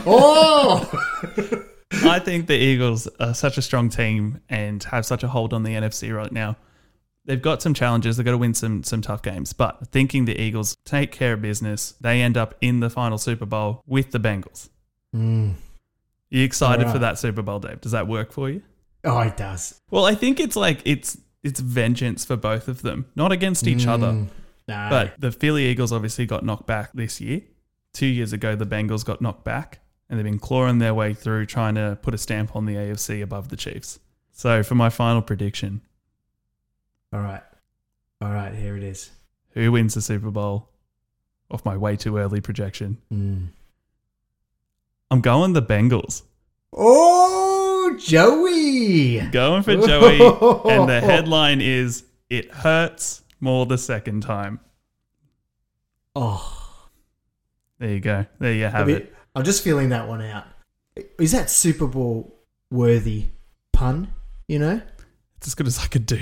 Oh, 0.06 0.90
oh! 2.04 2.10
I 2.10 2.20
think 2.20 2.48
the 2.48 2.56
Eagles 2.56 3.08
are 3.20 3.34
such 3.34 3.58
a 3.58 3.62
strong 3.62 3.90
team 3.90 4.40
and 4.50 4.84
have 4.86 5.06
such 5.06 5.24
a 5.24 5.28
hold 5.28 5.54
on 5.54 5.64
the 5.64 5.72
NFC 5.72 6.16
right 6.16 6.32
now. 6.32 6.58
They've 7.26 7.42
got 7.42 7.62
some 7.62 7.74
challenges. 7.74 8.18
They've 8.18 8.26
got 8.26 8.32
to 8.32 8.38
win 8.38 8.54
some 8.54 8.84
some 8.84 9.02
tough 9.02 9.22
games. 9.22 9.54
But 9.54 9.88
thinking 9.90 10.26
the 10.26 10.40
Eagles 10.40 10.76
take 10.86 11.12
care 11.12 11.34
of 11.34 11.42
business, 11.42 11.94
they 12.02 12.22
end 12.22 12.38
up 12.38 12.56
in 12.62 12.80
the 12.80 12.90
final 12.90 13.18
Super 13.18 13.46
Bowl 13.46 13.84
with 13.86 14.12
the 14.12 14.20
Bengals. 14.20 14.70
Mm. 15.16 15.52
Are 15.52 15.56
you 16.30 16.44
excited 16.44 16.80
Alright. 16.80 16.94
for 16.94 17.00
that 17.00 17.20
Super 17.20 17.42
Bowl, 17.42 17.60
Dave? 17.60 17.82
Does 17.82 17.92
that 17.92 18.08
work 18.08 18.32
for 18.32 18.50
you? 18.50 18.64
Oh, 19.04 19.20
it 19.20 19.38
does. 19.38 19.80
Well, 19.92 20.06
I 20.06 20.16
think 20.16 20.40
it's 20.40 20.56
like 20.56 20.82
it's 20.86 21.18
it's 21.44 21.60
vengeance 21.60 22.26
for 22.26 22.38
both 22.38 22.68
of 22.68 22.82
them, 22.82 23.06
not 23.16 23.32
against 23.32 23.68
each 23.68 23.86
other. 23.86 24.28
No. 24.72 24.88
But 24.90 25.20
the 25.20 25.32
Philly 25.32 25.66
Eagles 25.66 25.92
obviously 25.92 26.26
got 26.26 26.44
knocked 26.46 26.66
back 26.68 26.92
this 26.94 27.20
year. 27.22 27.42
Two 27.94 28.06
years 28.08 28.32
ago, 28.34 28.56
the 28.56 28.66
Bengals 28.66 29.04
got 29.06 29.22
knocked 29.22 29.44
back, 29.44 29.80
and 30.10 30.18
they've 30.18 30.24
been 30.26 30.40
clawing 30.40 30.80
their 30.80 30.94
way 30.94 31.14
through, 31.14 31.46
trying 31.46 31.76
to 31.76 31.98
put 32.02 32.14
a 32.14 32.18
stamp 32.18 32.56
on 32.56 32.66
the 32.66 32.76
AFC 32.76 33.22
above 33.22 33.50
the 33.50 33.58
Chiefs. 33.58 34.00
So, 34.32 34.64
for 34.64 34.76
my 34.76 34.90
final 34.90 35.22
prediction, 35.22 35.82
all 37.12 37.20
right, 37.20 37.44
all 38.22 38.32
right, 38.32 38.54
here 38.56 38.78
it 38.78 38.84
is. 38.84 39.12
who 39.52 39.72
wins 39.74 39.94
the 39.94 40.02
Super 40.02 40.32
Bowl? 40.32 40.70
Off 41.52 41.66
my 41.66 41.76
way 41.76 41.98
too 41.98 42.18
early 42.18 42.40
projection, 42.40 42.98
Mm. 43.14 43.48
I'm 45.12 45.20
going 45.20 45.52
the 45.52 45.62
Bengals. 45.62 46.24
Oh, 46.72 47.98
Joey! 48.00 49.20
Going 49.32 49.64
for 49.64 49.76
Joey, 49.76 50.22
and 50.72 50.88
the 50.90 51.02
headline 51.04 51.60
is 51.60 52.06
"It 52.30 52.50
hurts 52.50 53.21
more 53.42 53.66
the 53.66 53.78
second 53.78 54.22
time." 54.24 54.60
Oh, 56.16 56.88
There 57.80 57.90
you 57.90 58.00
go. 58.00 58.26
There 58.40 58.54
you 58.54 58.66
have 58.66 58.90
it. 58.90 59.14
I'm 59.36 59.44
just 59.44 59.64
feeling 59.64 59.90
that 59.90 60.08
one 60.08 60.22
out. 60.22 60.46
Is 61.20 61.32
that 61.32 61.50
Super 61.50 61.88
Bowl 61.88 62.36
worthy 62.70 63.26
pun? 63.72 64.12
You 64.48 64.60
know? 64.60 64.82
It's 65.38 65.48
as 65.48 65.56
good 65.56 65.68
as 65.68 65.80
I 65.80 65.88
could 65.88 66.06
do. 66.06 66.18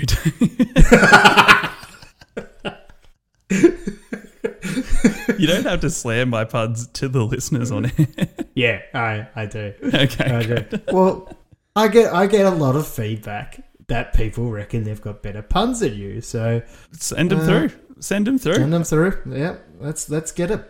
you 5.38 5.46
don't 5.46 5.64
have 5.64 5.80
to 5.80 5.90
slam 5.90 6.30
my 6.30 6.44
puns 6.44 6.86
to 6.88 7.08
the 7.08 7.24
listeners 7.24 7.70
on 7.70 7.86
it. 7.86 8.36
Yeah, 8.52 8.80
I 8.92 9.26
I 9.36 9.46
do. 9.46 9.72
okay. 9.82 10.24
I 10.24 10.42
do. 10.42 10.80
Well, 10.92 11.32
I 11.76 11.86
get 11.88 12.12
I 12.12 12.26
get 12.26 12.44
a 12.46 12.50
lot 12.50 12.74
of 12.76 12.86
feedback 12.86 13.64
that 13.90 14.14
people 14.14 14.50
reckon 14.50 14.82
they've 14.84 15.00
got 15.00 15.22
better 15.22 15.42
puns 15.42 15.80
than 15.80 15.94
you. 15.94 16.20
So 16.22 16.62
Send 16.92 17.30
them 17.30 17.40
Uh, 17.40 17.44
through. 17.46 17.70
Send 18.00 18.26
them 18.26 18.38
through. 18.38 18.54
send 18.54 18.72
them 18.72 18.82
through. 18.84 19.18
Yeah, 19.28 19.56
let's 19.78 20.08
let's 20.08 20.32
get 20.32 20.50
it. 20.50 20.64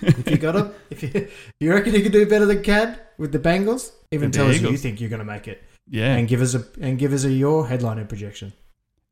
If 0.00 0.30
you 0.30 0.38
got 0.38 0.52
them, 0.52 0.72
if 0.90 1.02
you, 1.02 1.10
if 1.14 1.52
you 1.60 1.72
reckon 1.72 1.94
you 1.94 2.02
can 2.02 2.12
do 2.12 2.24
better 2.26 2.46
than 2.46 2.62
Kad 2.62 2.98
with 3.18 3.32
the 3.32 3.38
Bengals, 3.38 3.90
even 4.10 4.30
the 4.30 4.38
tell 4.38 4.48
us 4.48 4.56
who 4.56 4.70
you 4.70 4.76
think 4.78 5.00
you're 5.00 5.10
going 5.10 5.18
to 5.20 5.24
make 5.24 5.48
it, 5.48 5.62
Yeah. 5.88 6.14
and 6.16 6.26
give 6.28 6.40
us 6.40 6.54
a 6.54 6.64
and 6.80 6.98
give 6.98 7.12
us 7.12 7.24
a 7.24 7.30
your 7.32 7.66
headliner 7.68 8.04
projection. 8.04 8.52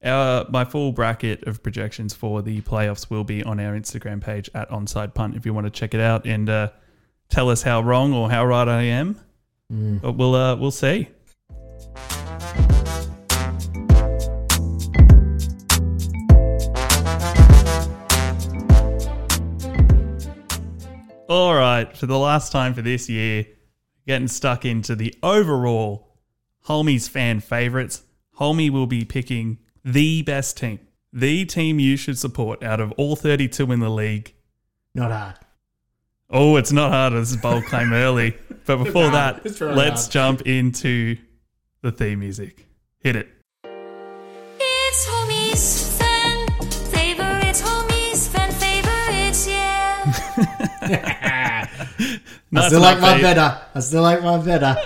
Our, 0.02 0.46
my 0.48 0.64
full 0.64 0.92
bracket 0.92 1.42
of 1.46 1.62
projections 1.62 2.14
for 2.14 2.40
the 2.40 2.62
playoffs 2.62 3.10
will 3.10 3.24
be 3.24 3.42
on 3.44 3.60
our 3.60 3.74
Instagram 3.74 4.22
page 4.22 4.48
at 4.54 4.70
Onside 4.70 5.12
Punt 5.12 5.36
if 5.36 5.44
you 5.44 5.52
want 5.52 5.66
to 5.66 5.70
check 5.70 5.92
it 5.92 6.00
out 6.00 6.24
and 6.24 6.48
uh, 6.48 6.70
tell 7.28 7.50
us 7.50 7.62
how 7.62 7.82
wrong 7.82 8.14
or 8.14 8.30
how 8.30 8.46
right 8.46 8.66
I 8.68 8.82
am. 8.84 9.16
Mm. 9.70 10.00
But 10.00 10.12
we'll 10.12 10.34
uh, 10.34 10.56
we'll 10.56 10.70
see. 10.70 11.08
All 21.40 21.54
right, 21.54 21.96
for 21.96 22.04
the 22.04 22.18
last 22.18 22.52
time 22.52 22.74
for 22.74 22.82
this 22.82 23.08
year, 23.08 23.46
getting 24.06 24.28
stuck 24.28 24.66
into 24.66 24.94
the 24.94 25.14
overall 25.22 26.18
Hulmy's 26.66 27.08
fan 27.08 27.40
favorites. 27.40 28.02
Hulmy 28.38 28.68
will 28.68 28.86
be 28.86 29.06
picking 29.06 29.56
the 29.82 30.20
best 30.20 30.58
team, 30.58 30.80
the 31.14 31.46
team 31.46 31.78
you 31.80 31.96
should 31.96 32.18
support 32.18 32.62
out 32.62 32.78
of 32.78 32.92
all 32.98 33.16
32 33.16 33.72
in 33.72 33.80
the 33.80 33.88
league. 33.88 34.34
Not 34.94 35.12
hard. 35.12 35.36
Oh, 36.28 36.56
it's 36.56 36.72
not 36.72 36.92
hard. 36.92 37.14
This 37.14 37.30
is 37.30 37.38
bold 37.38 37.64
claim 37.64 37.90
early. 37.94 38.36
But 38.66 38.84
before 38.84 39.08
hard. 39.08 39.42
that, 39.42 39.60
really 39.60 39.74
let's 39.74 40.02
hard. 40.02 40.12
jump 40.12 40.42
into 40.42 41.16
the 41.80 41.90
theme 41.90 42.18
music. 42.18 42.66
Hit 42.98 43.16
it. 43.16 43.28
It's 43.64 45.06
Hulmy's 45.08 45.98
fan 45.98 46.46
favorites, 46.90 47.62
Hulmy's 47.62 48.28
fan 48.28 48.52
favorites, 48.52 49.48
yeah. 49.48 50.66
I 52.52 52.66
still 52.66 52.80
like 52.80 53.00
my 53.00 53.20
better. 53.20 53.60
I 53.74 53.80
still 53.80 54.02
like 54.02 54.22
my 54.22 54.38
better. 54.38 54.76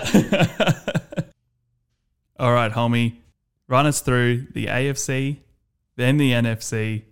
All 2.39 2.51
right, 2.51 2.71
homie. 2.71 3.17
Run 3.67 3.87
us 3.87 4.01
through 4.01 4.47
the 4.53 4.67
AFC, 4.67 5.37
then 5.95 6.17
the 6.17 6.31
NFC. 6.31 7.03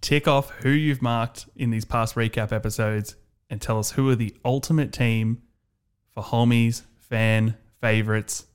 Tick 0.00 0.26
off 0.26 0.50
who 0.50 0.70
you've 0.70 1.02
marked 1.02 1.46
in 1.54 1.70
these 1.70 1.84
past 1.84 2.16
recap 2.16 2.50
episodes 2.52 3.14
and 3.48 3.60
tell 3.60 3.78
us 3.78 3.92
who 3.92 4.08
are 4.08 4.16
the 4.16 4.34
ultimate 4.44 4.92
team 4.92 5.42
for 6.12 6.24
Hulmy's, 6.24 6.82
fan 6.98 7.56
favorites 7.80 8.46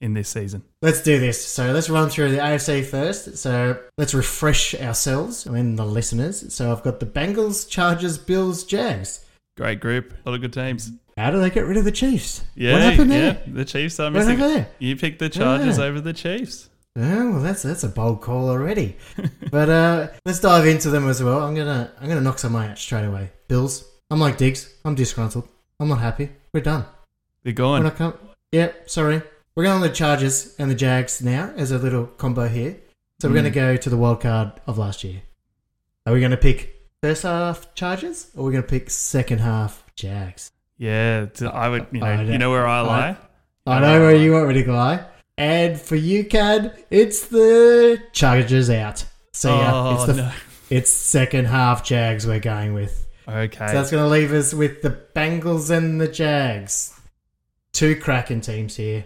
in 0.00 0.14
this 0.14 0.28
season. 0.28 0.62
Let's 0.80 1.02
do 1.02 1.18
this. 1.18 1.44
So 1.44 1.72
let's 1.72 1.90
run 1.90 2.08
through 2.08 2.30
the 2.30 2.38
AFC 2.38 2.84
first. 2.84 3.36
So 3.36 3.78
let's 3.98 4.14
refresh 4.14 4.74
ourselves, 4.74 5.46
mean 5.46 5.76
the 5.76 5.84
listeners. 5.84 6.54
So 6.54 6.72
I've 6.72 6.82
got 6.82 7.00
the 7.00 7.06
Bengals, 7.06 7.68
Chargers, 7.68 8.18
Bills, 8.18 8.64
Jags. 8.64 9.25
Great 9.56 9.80
group, 9.80 10.12
a 10.24 10.28
lot 10.30 10.34
of 10.36 10.40
good 10.42 10.52
teams. 10.52 10.92
How 11.16 11.30
do 11.30 11.40
they 11.40 11.48
get 11.50 11.64
rid 11.66 11.78
of 11.78 11.84
the 11.84 11.90
Chiefs? 11.92 12.44
Yeah, 12.54 12.74
what 12.74 12.82
happened 12.82 13.10
yeah. 13.10 13.20
there? 13.20 13.42
The 13.46 13.64
Chiefs 13.64 13.98
are 14.00 14.04
What 14.04 14.12
missing. 14.14 14.36
happened 14.38 14.54
there? 14.56 14.68
You 14.78 14.96
picked 14.96 15.18
the 15.18 15.30
Chargers 15.30 15.78
Yeah. 15.78 15.84
over 15.84 16.00
the 16.00 16.12
Chiefs. 16.12 16.68
Oh, 16.98 17.30
well, 17.32 17.40
that's 17.42 17.62
that's 17.62 17.84
a 17.84 17.88
bold 17.88 18.20
call 18.22 18.48
already. 18.50 18.96
but 19.50 19.68
uh, 19.68 20.08
let's 20.24 20.40
dive 20.40 20.66
into 20.66 20.90
them 20.90 21.08
as 21.08 21.22
well. 21.22 21.40
I'm 21.40 21.54
gonna 21.54 21.90
I'm 22.00 22.08
gonna 22.08 22.20
knock 22.20 22.38
some 22.38 22.52
my 22.52 22.68
out 22.70 22.78
straight 22.78 23.04
away. 23.04 23.30
Bills. 23.48 23.84
I'm 24.10 24.20
like 24.20 24.36
Diggs. 24.38 24.72
I'm 24.84 24.94
disgruntled. 24.94 25.48
I'm 25.80 25.88
not 25.88 26.00
happy. 26.00 26.30
We're 26.54 26.60
done. 26.60 26.84
They're 27.42 27.52
gone. 27.52 27.84
I 27.86 27.90
come, 27.90 28.14
yeah, 28.52 28.72
sorry. 28.86 29.20
We're 29.54 29.64
going 29.64 29.76
on 29.76 29.80
the 29.82 29.90
Chargers 29.90 30.54
and 30.58 30.70
the 30.70 30.74
Jags 30.74 31.22
now 31.22 31.52
as 31.56 31.70
a 31.70 31.78
little 31.78 32.06
combo 32.06 32.48
here. 32.48 32.76
So 33.20 33.28
we're 33.28 33.32
Mm. 33.32 33.34
going 33.34 33.44
to 33.44 33.50
go 33.50 33.76
to 33.76 33.90
the 33.90 33.96
wild 33.96 34.20
card 34.20 34.52
of 34.66 34.76
last 34.78 35.02
year. 35.04 35.22
Are 36.06 36.12
we 36.12 36.20
going 36.20 36.30
to 36.32 36.36
pick 36.36 36.75
first 37.02 37.22
half 37.22 37.74
Chargers 37.74 38.30
or 38.36 38.44
we're 38.44 38.52
going 38.52 38.62
to 38.62 38.68
pick 38.68 38.90
second 38.90 39.38
half 39.38 39.84
Jags? 39.94 40.50
Yeah, 40.78 41.26
I 41.52 41.68
would. 41.68 41.86
You 41.92 42.00
know, 42.00 42.06
I 42.06 42.22
you 42.22 42.38
know 42.38 42.50
where 42.50 42.66
I 42.66 42.78
I- 42.78 42.82
lie. 42.82 43.16
I 43.68 43.80
know 43.80 44.00
where 44.00 44.14
you 44.14 44.32
want 44.32 44.48
me 44.48 44.62
to 44.62 44.72
lie. 44.72 45.04
And 45.38 45.78
for 45.78 45.96
you, 45.96 46.24
Kad, 46.24 46.84
it's 46.90 47.26
the 47.26 48.00
Chargers 48.12 48.70
out. 48.70 49.04
See 49.32 49.48
ya. 49.48 49.70
oh 49.72 49.94
it's 49.94 50.06
the 50.06 50.14
no. 50.14 50.32
it's 50.70 50.90
second 50.90 51.46
half 51.46 51.84
Jags 51.84 52.26
we're 52.26 52.40
going 52.40 52.74
with. 52.74 53.06
Okay. 53.28 53.66
So 53.66 53.72
that's 53.72 53.90
going 53.90 54.02
to 54.04 54.08
leave 54.08 54.32
us 54.32 54.54
with 54.54 54.82
the 54.82 54.90
Bengals 55.14 55.70
and 55.70 56.00
the 56.00 56.08
Jags. 56.08 56.98
Two 57.72 57.96
cracking 57.96 58.40
teams 58.40 58.76
here. 58.76 59.04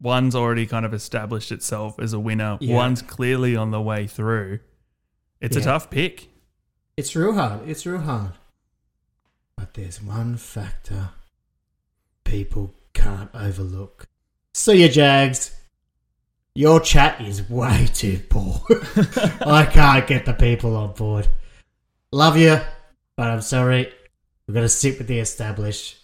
One's 0.00 0.36
already 0.36 0.66
kind 0.66 0.84
of 0.84 0.92
established 0.92 1.50
itself 1.50 1.98
as 1.98 2.12
a 2.12 2.20
winner. 2.20 2.58
Yeah. 2.60 2.76
One's 2.76 3.00
clearly 3.02 3.56
on 3.56 3.70
the 3.70 3.80
way 3.80 4.06
through. 4.06 4.60
It's 5.40 5.56
a 5.56 5.60
tough 5.62 5.90
pick. 5.90 6.28
It's 6.96 7.14
real 7.14 7.34
hard. 7.34 7.68
It's 7.68 7.84
real 7.84 7.98
hard. 7.98 8.32
But 9.56 9.74
there's 9.74 10.02
one 10.02 10.36
factor 10.36 11.10
people 12.24 12.74
can't 12.94 13.30
overlook. 13.34 14.06
See 14.54 14.82
ya, 14.82 14.88
Jags. 14.88 15.54
Your 16.54 16.80
chat 16.80 17.20
is 17.20 17.48
way 17.50 17.88
too 17.92 18.20
poor. 18.30 18.62
I 19.46 19.68
can't 19.70 20.06
get 20.06 20.24
the 20.24 20.32
people 20.32 20.74
on 20.74 20.94
board. 20.94 21.28
Love 22.12 22.38
you, 22.38 22.58
but 23.14 23.28
I'm 23.28 23.42
sorry. 23.42 23.92
We've 24.46 24.54
got 24.54 24.62
to 24.62 24.68
sit 24.68 24.96
with 24.96 25.06
the 25.06 25.18
established. 25.18 25.98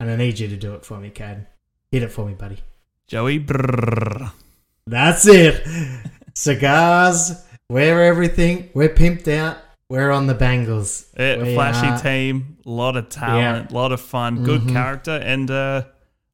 And 0.00 0.10
I 0.10 0.16
need 0.16 0.38
you 0.38 0.48
to 0.48 0.56
do 0.56 0.74
it 0.74 0.86
for 0.86 0.98
me, 0.98 1.10
Kad. 1.10 1.46
Hit 1.92 2.02
it 2.02 2.12
for 2.12 2.24
me, 2.26 2.32
buddy. 2.32 2.58
Joey. 3.06 3.40
Brrr. 3.40 4.32
That's 4.86 5.26
it. 5.26 5.66
Cigars. 6.34 7.44
Wear 7.68 8.02
everything. 8.02 8.70
We're 8.74 8.88
pimped 8.88 9.28
out. 9.28 9.58
We're 9.90 10.10
on 10.10 10.26
the 10.26 10.34
Bengals. 10.34 11.06
A 11.18 11.54
flashy 11.54 11.86
are- 11.86 11.98
team, 12.00 12.56
a 12.64 12.70
lot 12.70 12.96
of 12.96 13.08
talent, 13.10 13.70
a 13.70 13.74
lot 13.74 13.92
of 13.92 14.00
fun, 14.00 14.42
good 14.42 14.62
Mhm. 14.62 14.72
character, 14.72 15.12
and 15.12 15.50
uh, 15.50 15.84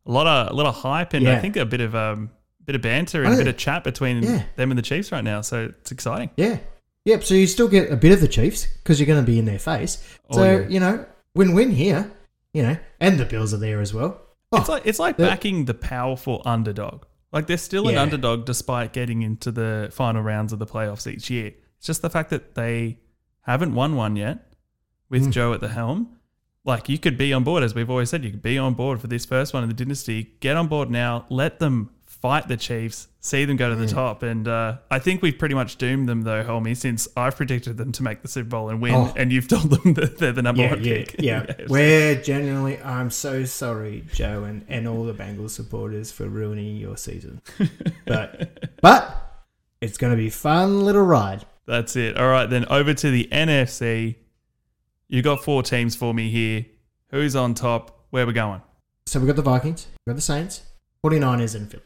a 0.06 0.10
lot 0.10 0.26
of 0.26 0.50
a 0.50 0.54
lot 0.54 0.66
of 0.66 0.76
hype, 0.76 1.12
and 1.14 1.28
I 1.28 1.38
think 1.40 1.56
a 1.56 1.64
bit 1.66 1.80
of 1.80 1.94
um, 1.94 2.30
bit 2.64 2.76
of 2.76 2.82
banter 2.82 3.24
and 3.24 3.34
a 3.34 3.36
bit 3.36 3.48
of 3.48 3.56
chat 3.56 3.82
between 3.84 4.22
Yeah. 4.22 4.42
them 4.56 4.70
and 4.70 4.78
the 4.78 4.82
Chiefs 4.82 5.10
right 5.12 5.24
now. 5.24 5.40
So 5.40 5.72
it's 5.80 5.90
exciting. 5.90 6.30
Yeah. 6.36 6.58
Yep. 7.06 7.24
So 7.24 7.34
you 7.34 7.46
still 7.46 7.66
get 7.68 7.90
a 7.90 7.96
bit 7.96 8.12
of 8.12 8.20
the 8.20 8.28
Chiefs 8.28 8.66
because 8.82 9.00
you're 9.00 9.06
going 9.06 9.24
to 9.24 9.26
be 9.30 9.38
in 9.38 9.46
their 9.46 9.58
face. 9.58 9.98
Oh, 10.30 10.36
So 10.36 10.44
yeah. 10.44 10.68
you 10.68 10.78
know, 10.80 11.04
win-win 11.34 11.70
here. 11.70 12.10
You 12.52 12.62
know, 12.64 12.76
and 13.00 13.18
the 13.18 13.24
Bills 13.24 13.54
are 13.54 13.58
there 13.58 13.80
as 13.80 13.94
well. 13.94 14.20
Oh, 14.52 14.58
It's 14.58 14.68
like 14.68 14.82
it's 14.84 14.98
like 14.98 15.16
the- 15.16 15.26
backing 15.26 15.64
the 15.66 15.74
powerful 15.74 16.42
underdog. 16.44 17.04
Like 17.32 17.46
they're 17.46 17.56
still 17.58 17.88
an 17.88 17.96
underdog 17.96 18.44
despite 18.44 18.92
getting 18.92 19.22
into 19.22 19.50
the 19.52 19.88
final 19.92 20.22
rounds 20.22 20.52
of 20.52 20.58
the 20.58 20.66
playoffs 20.66 21.06
each 21.10 21.30
year. 21.30 21.52
It's 21.78 21.86
just 21.86 22.02
the 22.02 22.10
fact 22.10 22.30
that 22.30 22.54
they 22.56 22.98
haven't 23.42 23.74
won 23.74 23.96
one 23.96 24.16
yet 24.16 24.52
with 25.08 25.26
Mm. 25.26 25.30
Joe 25.32 25.52
at 25.52 25.60
the 25.60 25.68
helm. 25.68 26.16
Like 26.64 26.88
you 26.88 26.98
could 26.98 27.16
be 27.16 27.32
on 27.32 27.42
board, 27.42 27.62
as 27.62 27.74
we've 27.74 27.88
always 27.90 28.10
said, 28.10 28.22
you 28.24 28.30
could 28.30 28.42
be 28.42 28.58
on 28.58 28.74
board 28.74 29.00
for 29.00 29.06
this 29.06 29.24
first 29.24 29.54
one 29.54 29.62
in 29.62 29.68
the 29.68 29.74
dynasty. 29.74 30.34
Get 30.40 30.56
on 30.56 30.66
board 30.68 30.90
now. 30.90 31.24
Let 31.30 31.58
them 31.58 31.90
fight 32.04 32.48
the 32.48 32.56
Chiefs. 32.58 33.08
See 33.20 33.46
them 33.46 33.56
go 33.56 33.70
to 33.70 33.76
the 33.76 33.86
top. 33.86 34.22
And 34.22 34.46
uh, 34.46 34.76
I 34.90 34.98
think 34.98 35.22
we've 35.22 35.38
pretty 35.38 35.54
much 35.54 35.76
doomed 35.76 36.06
them 36.06 36.20
though, 36.22 36.44
Homie, 36.44 36.76
since 36.76 37.08
I've 37.16 37.34
predicted 37.34 37.78
them 37.78 37.92
to 37.92 38.02
make 38.02 38.20
the 38.20 38.28
Super 38.28 38.50
Bowl 38.50 38.68
and 38.68 38.82
win, 38.82 38.92
Oh. 38.94 39.12
and 39.16 39.32
you've 39.32 39.48
told 39.56 39.70
them 39.70 39.94
that 39.94 40.18
they're 40.18 40.32
the 40.32 40.42
number 40.42 40.60
yeah, 40.62 40.70
one 40.70 40.84
yeah, 40.84 40.94
pick. 40.96 41.16
yeah. 41.18 41.46
Yes. 41.58 41.68
We're 41.70 42.20
genuinely. 42.22 42.78
I'm 42.82 43.10
so 43.10 43.46
sorry, 43.46 44.04
Joe, 44.12 44.44
and, 44.44 44.66
and 44.68 44.86
all 44.86 45.04
the 45.04 45.14
Bengals 45.14 45.50
supporters 45.50 46.12
for 46.12 46.28
ruining 46.28 46.76
your 46.76 46.98
season. 46.98 47.40
But 48.06 48.80
but 48.82 49.42
it's 49.80 49.96
going 49.96 50.10
to 50.12 50.16
be 50.16 50.26
a 50.28 50.30
fun 50.32 50.84
little 50.84 51.02
ride. 51.04 51.46
That's 51.70 51.94
it. 51.94 52.18
All 52.18 52.28
right, 52.28 52.50
then 52.50 52.66
over 52.66 52.92
to 52.94 53.10
the 53.12 53.28
NFC. 53.30 54.16
You 55.08 55.22
got 55.22 55.44
four 55.44 55.62
teams 55.62 55.94
for 55.94 56.12
me 56.12 56.28
here. 56.28 56.66
Who's 57.10 57.36
on 57.36 57.54
top? 57.54 58.06
Where 58.10 58.26
we 58.26 58.32
going? 58.32 58.60
So 59.06 59.20
we've 59.20 59.28
got 59.28 59.36
the 59.36 59.42
Vikings, 59.42 59.86
we've 60.06 60.12
got 60.12 60.16
the 60.16 60.20
Saints, 60.22 60.62
49ers, 61.04 61.54
and 61.54 61.70
Philly, 61.70 61.82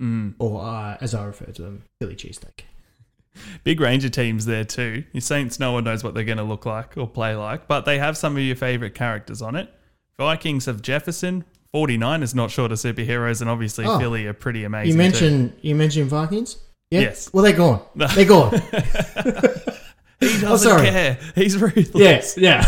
Mm. 0.00 0.34
or 0.40 0.60
uh, 0.62 0.96
as 1.00 1.14
I 1.14 1.24
refer 1.24 1.46
to 1.46 1.62
them, 1.62 1.84
Philly 2.00 2.16
cheesesteak. 2.16 2.62
Big 3.64 3.80
range 3.80 4.04
of 4.04 4.10
teams 4.10 4.44
there 4.44 4.64
too. 4.64 5.04
Your 5.12 5.20
Saints, 5.20 5.60
no 5.60 5.70
one 5.72 5.84
knows 5.84 6.02
what 6.04 6.14
they're 6.14 6.24
going 6.24 6.38
to 6.38 6.44
look 6.44 6.66
like 6.66 6.96
or 6.96 7.06
play 7.08 7.34
like, 7.36 7.68
but 7.68 7.84
they 7.84 7.98
have 7.98 8.16
some 8.16 8.36
of 8.36 8.42
your 8.42 8.56
favorite 8.56 8.94
characters 8.96 9.40
on 9.40 9.54
it. 9.56 9.72
Vikings 10.18 10.66
have 10.66 10.82
Jefferson. 10.82 11.44
49ers 11.74 12.34
not 12.34 12.50
short 12.50 12.72
of 12.72 12.78
superheroes, 12.78 13.40
and 13.40 13.48
obviously 13.50 13.84
Oh. 13.86 13.98
Philly 13.98 14.26
are 14.26 14.32
pretty 14.32 14.64
amazing. 14.64 14.88
You 14.88 14.92
too. 14.94 14.98
mentioned 14.98 15.52
you 15.62 15.74
mentioned 15.76 16.08
Vikings. 16.10 16.58
Yeah? 16.90 17.00
Yes. 17.00 17.32
Well, 17.32 17.42
they're 17.44 17.52
gone. 17.56 17.82
They're 17.94 18.24
gone. 18.24 18.52
he 20.20 20.26
doesn't 20.40 20.44
Oh, 20.48 20.56
sorry. 20.56 20.88
care. 20.88 21.18
He's 21.34 21.56
ruthless. 21.60 21.90
Yes, 21.94 22.38
yeah. 22.38 22.64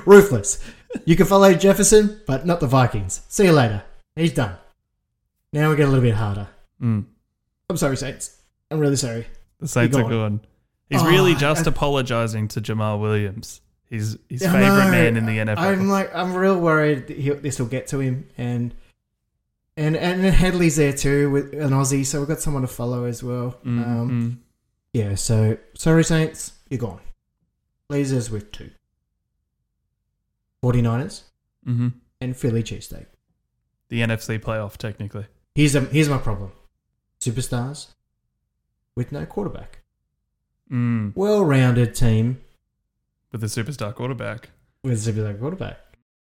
Ruthless. 0.06 0.62
You 1.04 1.16
can 1.16 1.26
follow 1.26 1.54
Jefferson, 1.54 2.20
but 2.26 2.44
not 2.46 2.60
the 2.60 2.66
Vikings. 2.66 3.22
See 3.28 3.44
you 3.44 3.52
later. 3.52 3.82
He's 4.16 4.32
done. 4.34 4.56
Now 5.52 5.70
we 5.70 5.76
get 5.76 5.84
a 5.86 5.88
little 5.88 6.02
bit 6.04 6.14
harder. 6.14 6.48
Mm. 6.82 7.04
I'm 7.68 7.76
sorry, 7.76 7.96
Saints. 7.96 8.36
I'm 8.70 8.80
really 8.80 8.96
sorry. 8.96 9.26
The 9.60 9.68
Saints 9.68 9.96
You're 9.96 10.08
gone. 10.08 10.40
He's 10.88 11.02
Oh, 11.02 11.06
really 11.06 11.34
just 11.36 11.66
I- 11.66 11.70
apologizing 11.70 12.48
to 12.48 12.60
Jamaal 12.60 13.00
Williams. 13.00 13.60
His 13.88 14.18
his 14.28 14.42
favorite 14.42 14.60
know. 14.84 14.90
man 14.90 15.16
in 15.16 15.26
the 15.26 15.38
NFL. 15.38 15.58
I'm 15.58 15.88
like, 15.88 16.14
I'm 16.14 16.34
real 16.34 16.58
worried 16.60 17.08
this 17.42 17.58
will 17.58 17.66
get 17.66 17.88
to 17.88 17.98
him, 17.98 18.28
and 18.38 18.72
and 19.76 19.96
and 19.96 20.22
Hedley's 20.34 20.76
there 20.76 20.92
too 20.92 21.30
with 21.30 21.52
an 21.54 21.70
Aussie, 21.70 22.04
so 22.04 22.18
we've 22.20 22.28
got 22.28 22.40
someone 22.40 22.62
to 22.62 22.68
follow 22.68 23.04
as 23.04 23.22
well. 23.22 23.56
Mm, 23.64 23.86
Um, 23.86 24.10
mm. 24.10 24.36
yeah. 24.92 25.14
So 25.14 25.56
sorry, 25.74 26.04
Saints, 26.04 26.52
you're 26.68 26.78
gone. 26.80 27.00
Blazers 27.88 28.30
with 28.30 28.52
two. 28.52 28.70
49ers 30.62 31.22
hmm 31.64 31.88
and 32.20 32.36
Philly 32.36 32.62
cheesesteak. 32.62 33.06
The 33.88 34.02
NFC 34.02 34.38
playoff, 34.38 34.76
technically. 34.76 35.24
Here's 35.54 35.74
a, 35.74 35.80
here's 35.80 36.08
my 36.08 36.18
problem. 36.18 36.52
Superstars 37.18 37.88
with 38.94 39.10
no 39.10 39.24
quarterback. 39.24 39.78
Mm. 40.70 41.16
Well-rounded 41.16 41.94
team 41.94 42.40
With 43.32 43.42
a 43.42 43.46
superstar 43.46 43.94
quarterback. 43.94 44.50
with 44.84 45.06
a 45.08 45.12
superstar 45.12 45.38
quarterback. 45.40 45.78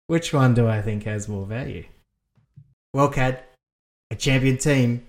Which 0.05 0.33
one 0.33 0.53
do 0.53 0.67
I 0.67 0.81
think 0.83 1.03
has 1.03 1.27
more 1.27 1.45
value? 1.47 1.85
Well, 2.93 3.09
Kad, 3.09 3.43
a 4.11 4.15
champion 4.15 4.57
team 4.57 5.07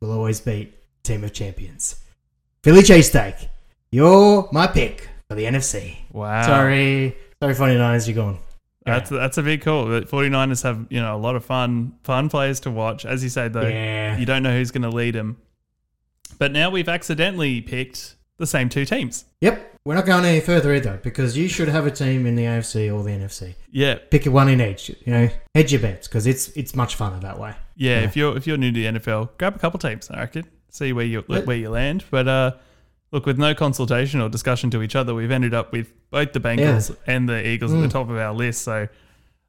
will 0.00 0.12
always 0.12 0.40
beat 0.40 0.72
a 0.72 1.02
team 1.02 1.24
of 1.24 1.32
champions. 1.32 1.96
Philly 2.62 2.82
cheesesteak, 2.82 3.48
you're 3.90 4.48
my 4.52 4.66
pick 4.66 5.08
for 5.28 5.34
the 5.34 5.44
NFC. 5.44 5.96
Wow. 6.12 6.46
Sorry, 6.46 7.16
sorry, 7.42 7.54
49ers, 7.54 8.06
you're 8.06 8.16
gone. 8.16 8.38
That's 8.84 9.10
that's 9.10 9.38
a 9.38 9.42
big 9.42 9.62
call. 9.62 9.86
The 9.86 10.02
49ers 10.02 10.62
have, 10.62 10.86
you 10.90 11.00
know, 11.00 11.14
a 11.14 11.18
lot 11.18 11.36
of 11.36 11.44
fun 11.44 11.94
fun 12.02 12.28
players 12.28 12.60
to 12.60 12.70
watch. 12.70 13.04
As 13.04 13.22
you 13.22 13.28
say 13.28 13.48
though, 13.48 13.68
yeah. 13.68 14.16
you 14.16 14.26
don't 14.26 14.42
know 14.42 14.52
who's 14.52 14.70
going 14.70 14.82
to 14.82 14.90
lead 14.90 15.14
them. 15.14 15.36
But 16.38 16.52
now 16.52 16.70
we've 16.70 16.88
accidentally 16.88 17.60
picked 17.60 18.16
the 18.38 18.46
same 18.46 18.68
two 18.68 18.84
teams. 18.84 19.26
Yep, 19.42 19.69
we're 19.84 19.94
not 19.94 20.04
going 20.06 20.24
any 20.24 20.40
further 20.40 20.74
either 20.74 21.00
because 21.02 21.36
you 21.36 21.48
should 21.48 21.68
have 21.68 21.86
a 21.86 21.90
team 21.90 22.26
in 22.26 22.34
the 22.34 22.44
AFC 22.44 22.92
or 22.94 23.02
the 23.02 23.10
NFC. 23.10 23.54
Yeah. 23.70 23.96
Pick 24.10 24.26
one 24.26 24.48
in 24.48 24.60
each. 24.60 24.88
You 24.90 24.96
know, 25.12 25.28
hedge 25.54 25.72
your 25.72 25.80
bets 25.80 26.06
because 26.06 26.26
it's 26.26 26.48
it's 26.50 26.74
much 26.74 26.96
funner 26.98 27.20
that 27.22 27.38
way. 27.38 27.54
Yeah, 27.76 28.00
Yeah. 28.00 28.04
if 28.06 28.16
you're 28.16 28.36
if 28.36 28.46
you're 28.46 28.56
new 28.58 28.72
to 28.72 28.80
the 28.94 28.98
NFL, 29.00 29.30
grab 29.38 29.56
a 29.56 29.58
couple 29.58 29.78
teams, 29.78 30.10
I 30.10 30.20
reckon. 30.20 30.44
See 30.70 30.92
where 30.92 31.04
you 31.06 31.20
where 31.22 31.56
you 31.56 31.70
land. 31.70 32.04
But 32.10 32.28
uh 32.28 32.52
look, 33.12 33.26
with 33.26 33.38
no 33.38 33.54
consultation 33.54 34.20
or 34.20 34.28
discussion 34.28 34.70
to 34.70 34.82
each 34.82 34.94
other, 34.94 35.14
we've 35.14 35.30
ended 35.32 35.54
up 35.54 35.72
with 35.72 35.92
both 36.10 36.32
the 36.32 36.40
Bengals 36.40 36.94
and 37.06 37.28
the 37.28 37.44
Eagles 37.46 37.72
at 37.72 37.78
Mm. 37.78 37.82
the 37.82 37.88
top 37.88 38.08
of 38.10 38.16
our 38.16 38.32
list. 38.34 38.62
So 38.62 38.86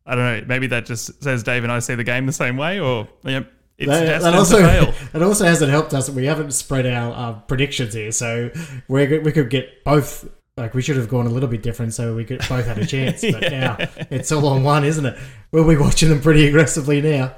I 0.06 0.16
don't 0.16 0.24
know, 0.40 0.46
maybe 0.48 0.66
that 0.68 0.86
just 0.86 1.22
says 1.24 1.44
Dave 1.44 1.64
and 1.64 1.72
I 1.72 1.80
see 1.80 1.94
the 1.96 2.04
game 2.04 2.26
the 2.26 2.32
same 2.32 2.58
way 2.58 2.80
or 2.80 3.08
yeah, 3.24 3.42
it's 3.82 3.90
that, 3.90 4.22
that 4.22 4.34
also 4.36 4.62
that 5.14 5.22
also 5.22 5.46
hasn't 5.46 5.72
helped 5.72 5.94
us. 5.94 6.10
We 6.10 6.26
haven't 6.26 6.52
spread 6.52 6.86
our 6.86 7.12
uh, 7.14 7.34
predictions 7.42 7.94
here, 7.94 8.12
so 8.12 8.52
we 8.88 9.20
we 9.20 9.32
could 9.32 9.50
get 9.50 9.84
both. 9.84 10.30
Like 10.58 10.74
we 10.74 10.82
should 10.82 10.98
have 10.98 11.08
gone 11.10 11.28
a 11.28 11.30
little 11.30 11.48
bit 11.50 11.64
different, 11.64 11.94
so 11.94 12.14
we 12.14 12.26
could 12.26 12.40
both 12.50 12.66
had 12.66 12.78
a 12.78 12.86
chance. 12.86 13.22
But 13.32 13.44
Yeah. 13.44 13.78
now 13.78 13.78
it's 14.12 14.32
all 14.32 14.46
on 14.48 14.64
one, 14.64 14.84
isn't 14.84 15.06
it? 15.06 15.18
We'll 15.52 15.68
be 15.68 15.78
watching 15.78 16.10
them 16.10 16.20
pretty 16.22 16.46
aggressively 16.48 17.02
now. 17.02 17.36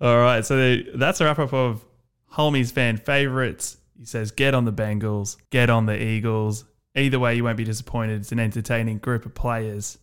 All 0.00 0.16
right, 0.18 0.44
so 0.46 0.56
the, 0.56 0.90
that's 0.94 1.20
a 1.20 1.24
wrap 1.24 1.38
up 1.40 1.52
of 1.52 1.84
Hulmy's 2.32 2.70
fan 2.70 2.96
favorites. 2.96 3.76
He 3.98 4.04
says, 4.06 4.30
"Get 4.30 4.54
on 4.54 4.64
the 4.64 4.72
Bengals, 4.72 5.36
get 5.50 5.70
on 5.70 5.86
the 5.86 6.00
Eagles. 6.00 6.64
Either 6.94 7.18
way, 7.18 7.34
you 7.34 7.44
won't 7.44 7.56
be 7.56 7.64
disappointed. 7.64 8.20
It's 8.20 8.32
an 8.32 8.38
entertaining 8.40 8.98
group 8.98 9.26
of 9.26 9.34
players. 9.34 9.98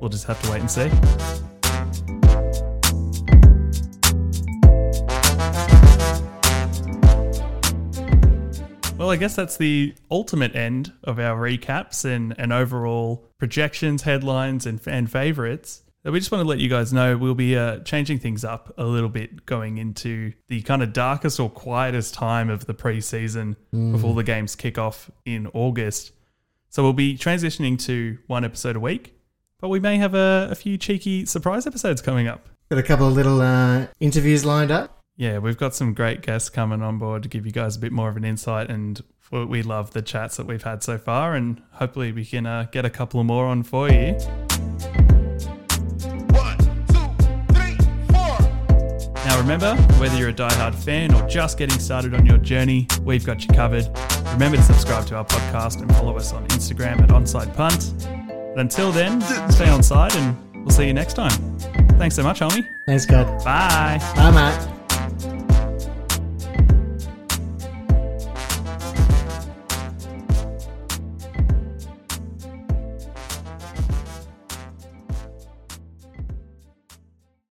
We'll 0.00 0.10
just 0.10 0.26
have 0.26 0.40
to 0.42 0.50
wait 0.50 0.60
and 0.60 0.70
see." 0.70 1.59
Well, 9.10 9.16
I 9.16 9.18
guess 9.18 9.34
that's 9.34 9.56
the 9.56 9.92
ultimate 10.08 10.54
end 10.54 10.92
of 11.02 11.18
our 11.18 11.36
recaps 11.36 12.04
and, 12.04 12.32
and 12.38 12.52
overall 12.52 13.26
projections, 13.38 14.02
headlines, 14.02 14.66
and 14.66 14.80
fan 14.80 15.08
favorites. 15.08 15.82
So 16.04 16.12
we 16.12 16.20
just 16.20 16.30
want 16.30 16.44
to 16.44 16.48
let 16.48 16.60
you 16.60 16.68
guys 16.68 16.92
know 16.92 17.16
we'll 17.16 17.34
be 17.34 17.56
uh, 17.56 17.80
changing 17.80 18.20
things 18.20 18.44
up 18.44 18.72
a 18.78 18.84
little 18.84 19.08
bit 19.08 19.46
going 19.46 19.78
into 19.78 20.32
the 20.46 20.62
kind 20.62 20.80
of 20.80 20.92
darkest 20.92 21.40
or 21.40 21.50
quietest 21.50 22.14
time 22.14 22.50
of 22.50 22.66
the 22.66 22.72
preseason 22.72 23.56
before 23.72 24.14
the 24.14 24.22
games 24.22 24.54
kick 24.54 24.78
off 24.78 25.10
in 25.24 25.48
August. 25.54 26.12
So 26.68 26.84
we'll 26.84 26.92
be 26.92 27.18
transitioning 27.18 27.84
to 27.86 28.16
one 28.28 28.44
episode 28.44 28.76
a 28.76 28.80
week, 28.80 29.18
but 29.58 29.70
we 29.70 29.80
may 29.80 29.96
have 29.96 30.14
a, 30.14 30.46
a 30.52 30.54
few 30.54 30.78
cheeky 30.78 31.26
surprise 31.26 31.66
episodes 31.66 32.00
coming 32.00 32.28
up. 32.28 32.48
Got 32.70 32.78
a 32.78 32.84
couple 32.84 33.08
of 33.08 33.14
little 33.14 33.42
uh, 33.42 33.88
interviews 33.98 34.44
lined 34.44 34.70
up. 34.70 34.99
Yeah, 35.20 35.36
we've 35.36 35.58
got 35.58 35.74
some 35.74 35.92
great 35.92 36.22
guests 36.22 36.48
coming 36.48 36.80
on 36.80 36.96
board 36.96 37.22
to 37.24 37.28
give 37.28 37.44
you 37.44 37.52
guys 37.52 37.76
a 37.76 37.78
bit 37.78 37.92
more 37.92 38.08
of 38.08 38.16
an 38.16 38.24
insight, 38.24 38.70
and 38.70 39.02
we- 39.30 39.44
we 39.44 39.62
love 39.62 39.90
the 39.90 40.00
chats 40.00 40.38
that 40.38 40.46
we've 40.46 40.62
had 40.62 40.82
so 40.82 40.96
far, 40.96 41.34
and 41.34 41.60
hopefully 41.72 42.10
we 42.10 42.24
can 42.24 42.46
uh, 42.46 42.66
get 42.72 42.86
a 42.86 42.90
couple 42.90 43.22
more 43.22 43.44
on 43.44 43.62
for 43.62 43.90
you. 43.90 44.14
One, 46.32 46.56
two, 46.88 47.06
three, 47.52 47.76
four. 48.08 48.38
Now, 49.26 49.36
remember, 49.38 49.76
whether 49.98 50.16
you're 50.16 50.30
a 50.30 50.32
diehard 50.32 50.74
fan 50.74 51.12
or 51.12 51.28
just 51.28 51.58
getting 51.58 51.78
started 51.78 52.14
on 52.14 52.24
your 52.24 52.38
journey, 52.38 52.86
we've 53.04 53.26
got 53.26 53.42
you 53.42 53.48
covered. 53.54 53.86
Remember 54.32 54.56
to 54.56 54.62
subscribe 54.62 55.04
to 55.08 55.16
our 55.16 55.26
podcast 55.26 55.82
and 55.82 55.94
follow 55.96 56.16
us 56.16 56.32
on 56.32 56.46
Instagram 56.48 56.98
at 57.02 57.10
Onside 57.10 57.54
Punt. 57.54 57.92
But 58.54 58.58
until 58.60 58.90
then, 58.90 59.20
stay 59.50 59.68
on 59.68 59.82
side, 59.82 60.16
and 60.16 60.34
we'll 60.64 60.70
see 60.70 60.86
you 60.86 60.94
next 60.94 61.12
time. 61.12 61.58
Thanks 61.98 62.16
so 62.16 62.22
much, 62.22 62.40
homie. 62.40 62.66
Thanks, 62.86 63.04
Kad. 63.04 63.26
Bye. 63.44 63.98
Bye, 64.16 64.30
mate. 64.30 64.79